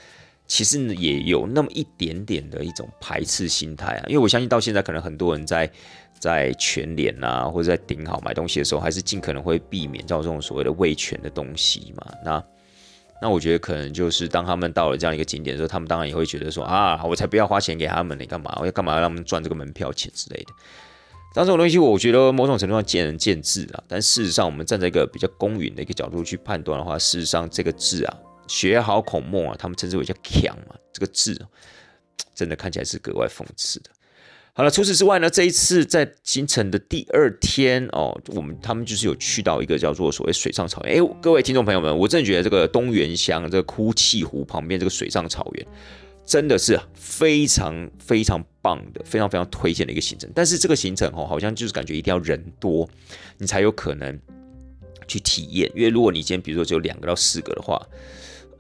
[0.48, 5.68] 其实，也有那么一点点的一种排斥心态啊，因为我相信到现在可能很多人在
[6.20, 12.14] 在全联啊，或者在顶好买东西的时候，还是尽可能会避免到这种所谓的味全的东西嘛。
[12.24, 12.44] 那
[13.22, 18.56] 那我觉得可能就是当他们到了这样一个景点的时候，他们当然也会觉得说啊，我才不要花钱给他们，你干嘛？
[18.60, 20.54] 我要干嘛让他们赚这个门票钱之类的？
[21.34, 23.84] 但这种东西，我觉得某种程度上见仁见智啊。
[23.88, 28.18] 但事实上，我们站在一个比较公允的一个角度去判断的话，事实上这个字啊。
[28.48, 31.36] 学好孔孟啊，他们称之为叫“强”嘛，这个字
[32.36, 33.90] 真的看起来是格外讽刺的。
[34.58, 40.96] 好了，除此之外呢，这一次在行程的第二天哦，我们他们就是有去到一个叫做所谓水上草原。
[40.98, 45.68] 哎，各位听众朋友们，我真的觉得这个东源乡这个哭泣湖旁边这个水上草原
[46.26, 50.32] 真的是非常非常棒的，非常非常推荐的一个行程。
[50.34, 52.90] 但是这个行程哦，好像就是感觉一定要人多，
[53.38, 54.18] 你才有可能
[55.06, 55.70] 去体验。
[55.76, 57.86] 因为如果你今天比如说只有两个到四个的话，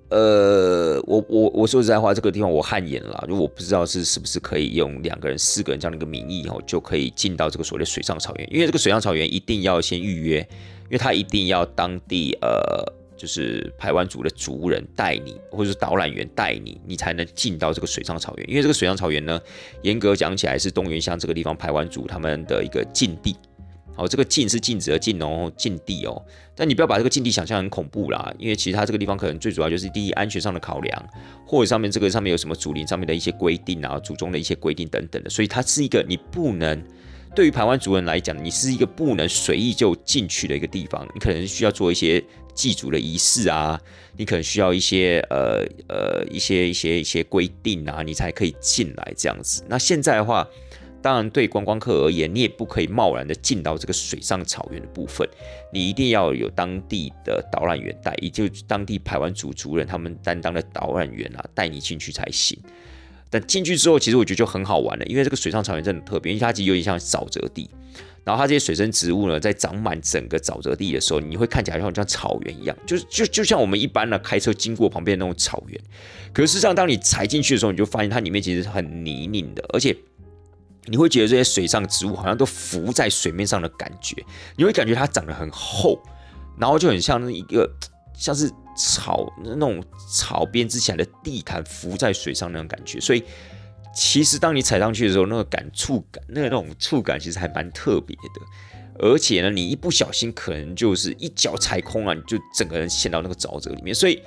[0.10, 8.54] 呃，我我我说实在话，这个地方我汗颜了，就我不知道是是不是可以用两个人、四个人这样的一个名义哦，就可以进到这个所谓的水上草原。
[8.54, 10.40] 因为这个水上草原一定要先预约，
[10.84, 12.86] 因为他一定要当地呃，
[13.18, 18.48] 就是排湾族的族人带你，或者是导览员带你，你才能进到这个水上草原。
[18.48, 19.42] 因为这个水上草原呢，
[19.82, 23.36] 严格讲起来是东源乡这个地方排湾族他们的一个禁地。
[23.96, 26.22] 好，这个禁是禁止的禁哦，禁地哦。
[26.54, 31.10] 但你不要把这个禁地想象很恐怖啦，因为其实它这个地方可能最主要就是第一安全上的考量，
[31.48, 36.84] 或者上面这个上面有什么竹林上面的一些规定啊，祖宗的一些规定等等的，所以它是一个你不能
[37.34, 42.22] 对于台湾族人来讲，你是一个不能随意就进去的一个地方，你可能需要做一些
[42.54, 43.80] 祭祖的仪式啊，
[44.18, 49.64] 你可能需要一些呃呃一些一些一些规定啊，你才可以进来这样子。
[49.70, 50.46] 那现在的话。
[51.06, 55.30] 当然，对观光客而言，你也不可以贸然的进到这个水上草原的部分，
[55.72, 62.58] 你一定要有当地的导览员带，也就当地排湾族族人他们担当的导览员啊，带你进去才行。
[63.30, 67.70] 但进去之后，其实我觉得就很好玩了，因为这个水上草原真的特别，因为它其实有点像沼泽地，
[68.24, 75.80] 然后它这些水生植物呢，在长满整个沼泽地的时候，你会看起来像像草原一样，就是就就像我们一般呢开车经过旁边那种草原。
[76.34, 79.96] 可是事实上，当你踩进去的时候，你就发现它里面其实很泥泞的，而且。
[80.88, 84.16] 你会觉得这些水上植物好像都浮在水面上的感觉，
[84.56, 86.02] 你会感觉它长得很厚，
[86.58, 87.70] 然后就很像一个
[88.14, 93.00] 像是草那种草编织起来的地毯浮在水上那种感觉。
[93.00, 93.24] 所以
[93.94, 98.42] 其实当你踩上去的时候，那个感触感，那个那种触感其实还蛮特别的。
[98.98, 103.94] 而且呢，你一不小心可能就是一脚踩空了，你就整个人陷到那个沼泽里面。
[103.94, 104.22] 所以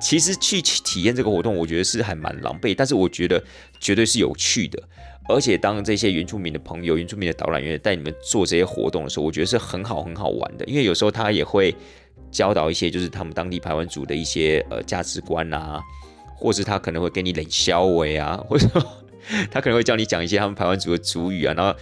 [0.00, 3.42] 其实去体验这个活动，我觉得是还蛮狼狈，但是我觉得
[3.78, 4.82] 绝对是有趣的。
[5.28, 10.64] 而且当这些原住民的朋友、原住民的导览员带你们做这些活动的时候，我觉得是很好、很好玩的。
[10.66, 11.74] 因为有时候他也会
[12.30, 15.82] 教导一些，就是他们当地排湾族的一些呃价值观啊，
[16.36, 18.68] 或是他可能会给你冷消维啊， 或者
[19.50, 21.76] 他可能会教你讲一些他们排湾族的族语啊，然后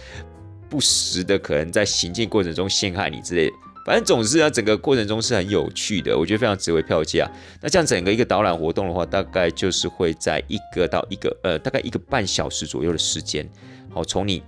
[0.67, 3.51] 不时的可能在行进过程中陷害你之类。
[3.85, 7.31] 反正总之啊，整个过程中是很有趣的，我觉得非常值回票价。
[7.61, 13.47] 那这样整个一个导览活动的话，大概就是会在一个到一个呃，大概一个半小时左右的时间，
[13.93, 14.41] 好，从你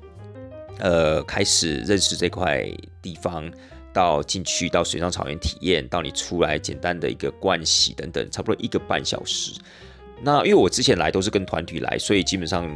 [0.79, 2.67] 呃开始认识这块
[2.99, 3.47] 地方，
[3.93, 9.51] 到进去到水上草原体验，到你出来简单的一个盥洗等等，差不多一个半小时。
[10.21, 12.67] 那因为我之前来都是跟团体来，所以基本上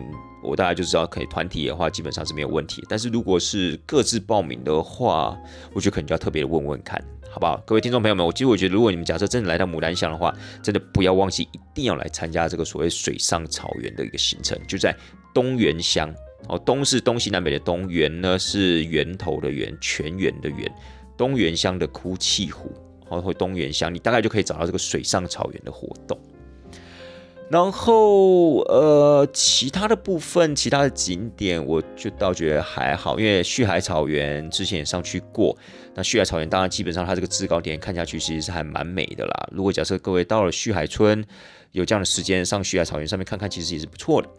[0.44, 2.84] 我大概就知道，可以团体的话基本上是没有问题。
[2.88, 5.38] 但是如果是各自报名的话，
[5.74, 7.62] 我觉得可能就要特别的问问看，好不好？
[7.66, 14.96] 各位听众朋友们，我其实我觉得，如果你们假设真的来到牡丹乡的话，真的不要忘记一定要来参加这个所谓水上草原的一个行程，就在
[15.34, 16.14] 东源乡
[16.48, 16.60] 哦。
[16.60, 20.72] 东是东西南北的东，源呢是源头的源，泉源的源。
[21.18, 22.72] 东源乡的哭泣湖，
[23.10, 26.20] 然后东源乡，你大概就可以找到这个水上草原的活动。
[27.52, 35.54] 然后，呃，其他的部分，其他的景点，我就倒觉得还好，因为旭海草原之前也上去过。
[35.94, 39.50] 那旭海草原当然基本上它这个制高点看下去其实是还蛮美的啦。
[39.52, 41.22] 如果假设各位到了旭海村，
[41.74, 44.30] 有这样的时间上旭海草原上面看看，其实也是不错的。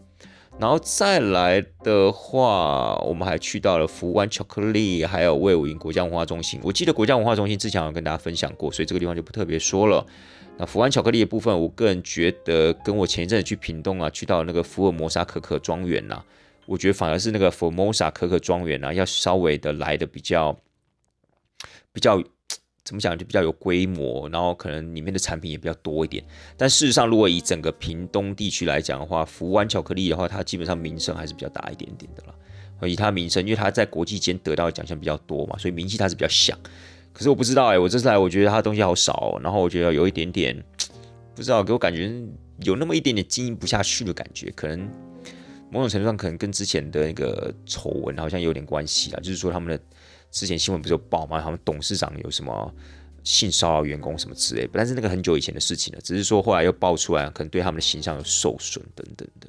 [0.57, 6.59] 然后再来的话，我们还去到了福湾巧克力，还有魏武营国家文化中心。
[6.63, 10.03] 我记得国家文化中心之前有跟大家分享过，所以这个地方就不特别说了。
[10.57, 16.23] 那福湾巧克力的部分，我个人觉得跟我前一阵子去屏东啊，去到那个福尔摩沙可可庄园呐，
[16.65, 20.55] 我觉得反而是那个福尔摩沙可可庄园呐，要稍微的来的比较
[21.91, 22.21] 比较
[22.83, 26.23] 怎么讲，就比较有规模，然后可能里面的产品也比较多一点。
[26.55, 32.35] 但事实上，如果以整个屏东地区来讲的话，福湾巧克力的话，它基本上名声还是比较大一点点的啦。
[32.85, 36.57] 以它名声，因为它在国际间得到的奖项比较多嘛，所以名气它是比较响。
[37.13, 40.61] 可是我不知道哎，我这次来我觉得他的东西好少，然后我觉得有一点点
[41.35, 42.11] 不知道，给我感觉
[42.63, 44.89] 有那么一点点经营不下去的感觉，可能
[45.69, 49.19] 某种程度上可能跟之前的那个丑闻好像有点关系啦。
[49.21, 49.83] 就是说他们的
[50.31, 51.39] 之前新闻不是有报吗？
[51.39, 52.73] 他们董事长有什么
[53.23, 59.47] 性骚扰员工什么之类，但是那个很久以前的事情了，只是说后来又爆出来，可能对他们的形象有受损等等的。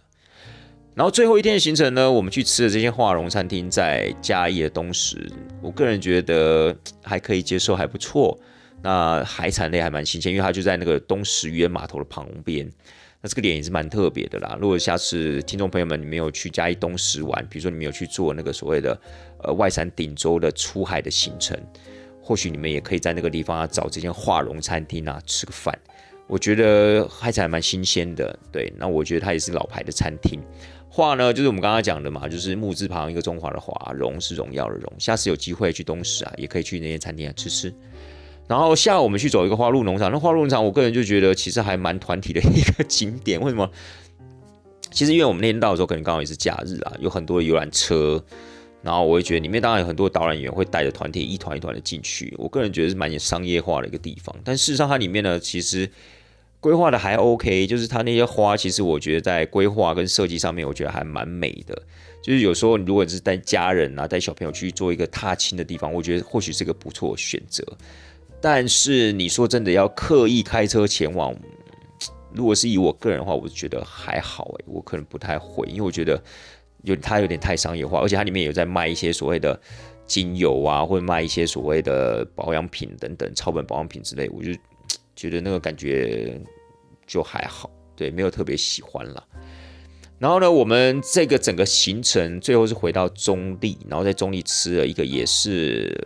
[0.95, 5.29] 然后最后一天的行程呢，我们去吃的这间华荣餐厅在嘉义的东石，
[5.61, 8.39] 我个人觉得还可以接受，还不错。
[8.81, 12.71] 那海产类还蛮新鲜，因为它就在那个东石渔人码头的旁边。
[13.21, 14.57] 那这个点也是蛮特别的啦。
[14.61, 18.97] 如果下次听众朋友们你没有去嘉义东石玩，比如说你没有去做那个所谓的
[19.43, 21.59] 呃外山顶洲的出海的行程，
[22.23, 25.77] 或许你们也可以在那个地方啊找这间华荣餐厅啊吃个饭。
[26.27, 28.73] 我觉得海产还蛮新鲜的，对。
[28.79, 30.41] 那我觉得它也是老牌的餐厅。
[30.97, 34.93] 画呢，就是我们刚刚讲的嘛，就是木字旁一个中华的华，荣是荣耀的荣。
[34.97, 37.75] 下次有机会去东石啊，也可以去那些餐厅啊吃吃。
[38.47, 43.41] 然后下午我们去走一个花鹿农场，那花鹿农场我个人就觉得其实还蛮团体的一个景点。
[43.41, 43.69] 为什么？
[44.93, 48.25] 其实因为我们那天到的时候可能刚好也是假日啊，有很多的游览车，
[48.81, 52.33] 然后我会觉得里面当然有很多导览员会带着团体一团一团的进去。
[52.39, 55.91] 我个人觉得是蛮商业化的一个地方，但事实上它里面呢，其实。
[56.65, 61.83] 规划的还 OK，就是它那些花，其实我觉得在规划跟设计上面，我觉得还蛮美的。
[62.23, 67.63] 就是有时候如果是带家人啊、带小朋友去做一个踏青的地方，我觉得或许是个不错选择。
[68.41, 71.37] 但是你说真的要刻意开车前往，
[72.33, 76.19] 如果是以我个人的话，我觉得还好诶，我可能不太会，因为我觉得
[76.85, 79.61] 有它有点太商业化，而且它里面有在卖一些所谓的
[80.07, 84.51] 精油啊，或者卖一些所谓的保养品等等、草本保养品之类，我就
[85.15, 86.41] 觉得那个感觉。
[87.15, 89.25] 就还好，对，没有特别喜欢了。
[90.19, 95.97] 然后呢，我们这个整个行程最后是回到中立，然后在中立吃了一个也是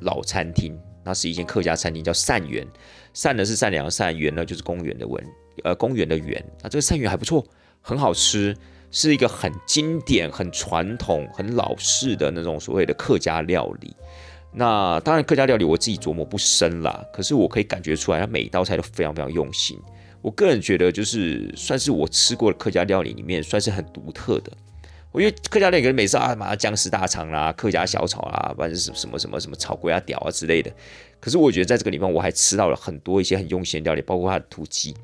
[0.00, 2.66] 老餐厅，那是一间客家餐厅，叫善园。
[3.14, 5.24] 善呢是善良善，园呢就是公园的文，
[5.62, 6.44] 呃，公园的园。
[6.62, 7.46] 那这个善园还不错，
[7.80, 8.56] 很好吃，
[8.90, 13.94] 是一个很经典、很传统、很老式的那种所谓的客家料理。
[14.52, 19.78] 那当然，客家料理我自己琢磨不深啦，可是我可以感觉出来，它每一道菜都非常非常用心。
[20.22, 24.52] 我个人觉得，就是算是我吃过的客家料理里面，算是很独特的。
[25.12, 30.70] 我因为客家料理可能每次啊，嘛姜丝大肠啦、客家小炒啦，或者是什么什么什么炒龟啊、屌啊之类的。
[31.18, 34.94] 可是我觉得在这个地方，我还吃到了很多一些很用心的料理，包括它的土鸡。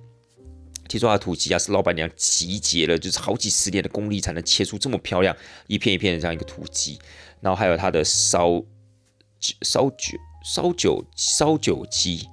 [0.87, 5.35] 听说它的土鸡啊，是老板娘集结了就是好几十年的功力，才能切出这么漂亮
[5.67, 6.99] 一片一片的这样一个土鸡。
[7.41, 8.63] 然后还有它的烧
[9.63, 12.29] 烧酒、烧酒、烧酒鸡。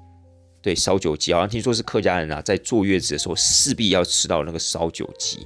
[0.63, 5.45] 对烧酒鸡，好像听说是客家人啊，在坐月子的时候势必要吃到那个烧酒鸡，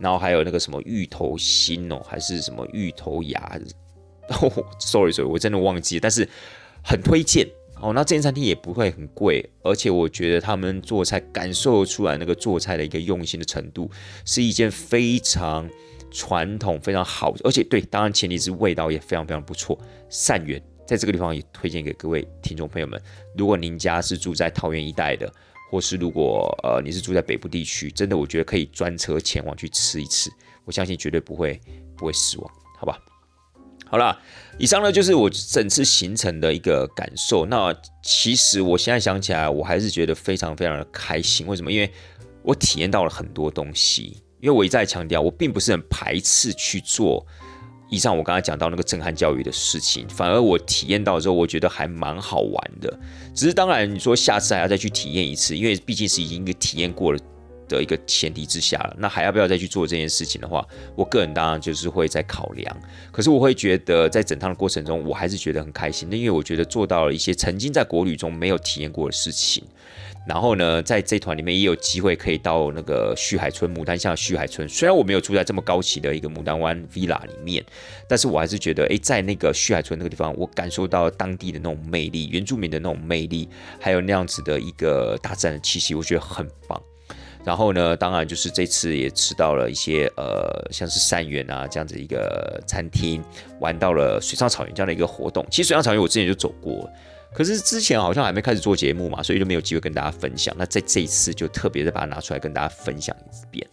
[0.00, 3.58] 然后还有那个什么芋头心哦，还是什么芋头芽
[4.28, 6.28] 哦？Sorry Sorry，我真的忘记，但是
[6.82, 7.48] 很推荐
[7.80, 7.92] 哦。
[7.92, 13.88] 那这间餐厅也不会很贵，而且我觉得他们做菜感受出来那个做菜的一个用心的程度，
[14.24, 15.70] 是一件非常
[16.10, 19.78] 传统、非常好，而且对，当然前提是味道也非常非常不错。
[20.08, 20.60] 善缘。
[20.92, 23.00] 在这个地方也推荐给各位听众朋友们，
[23.34, 25.32] 如果您家是住在桃园一带的，
[25.70, 30.30] 或是如果呃你是住在北部地区，真的我觉得可以专车前往去吃一次，
[30.66, 31.58] 我相信绝对不会
[31.96, 32.98] 不会失望，好吧？
[33.86, 34.20] 好啦，
[34.58, 37.46] 以上呢就是我整次行程的一个感受。
[37.46, 41.46] 那其实我现在想起来，我还是觉得非常非常的开心。
[41.46, 41.72] 为什么？
[41.72, 41.90] 因为
[42.42, 44.22] 我体验到了很多东西。
[44.40, 47.24] 因为我一再强调，我并不是很排斥去做
[47.92, 52.98] 以上我刚才讲到那个震撼教育的事情，反而我体验到之后，我觉得还蛮好玩的。
[53.32, 57.18] 只是当然，你说下次还要再去体验一次，因为毕竟是已经一个体验过了。
[57.68, 62.76] 的一个前提之下了，那还要不要再去做这件事情的话，我个人当然就是会在考量。
[63.10, 69.64] 可是我会觉得，在整趟的过程中，我还是觉得很开心的，因为我觉得做到了一些曾经在国旅中没有体验过的事情。
[70.26, 74.68] 然后呢，在这团里面也有机会可以到那个旭海村牡丹乡旭海村。
[74.68, 77.64] 虽然我没有住在这么高级的一个牡丹湾 villa 里面，
[78.08, 83.48] 但是我还是觉得，哎，在那个旭海村那个地方，我感受到当地的那种魅力，原住民的那种魅力，
[83.80, 86.80] 还有那样子的一个大自然的气息，我觉得很棒。
[87.44, 93.20] 然后呢，当然就是这次也吃到了一些呃，像是善缘啊这样子一个餐厅，
[93.58, 95.44] 玩到了水上草原这样的一个活动。
[95.50, 96.88] 其实水上草原我之前就走过，
[97.32, 100.54] 可是之前好像还没开始做节目嘛，所以就没有机会跟大家分享。
[100.58, 103.66] 那在这一次就特别的把它拿出来跟大家分享一遍。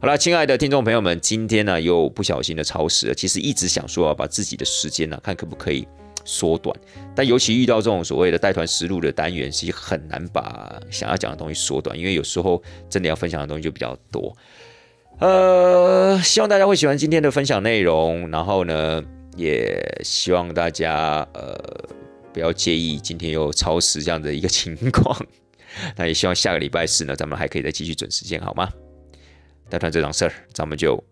[0.00, 3.14] 好了，亲爱的听众朋友们，今天呢又不小心的超时了。
[3.14, 5.86] 其实一直想说要把自己的时间呢，看可不可以。
[6.28, 6.76] 缩短，
[7.14, 12.60] 但尤其遇到这种所谓的带团实录的单元，其实很难把想要讲的东西缩短，因为有时候
[12.90, 14.36] 真的要分享的东西就比较多。
[15.20, 19.00] 呃，希望大家会喜欢今天的分享内容，然后呢，
[19.36, 21.56] 也希望大家呃
[22.36, 25.18] 不要介意今天又超时这样的一个情况。
[25.96, 28.70] 那也希望下个礼拜四呢咱们还可以再继续准时见好吗？
[29.70, 31.02] 带上这档事儿咱们就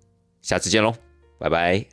[0.43, 0.95] 下次见喽
[1.39, 1.87] 拜拜。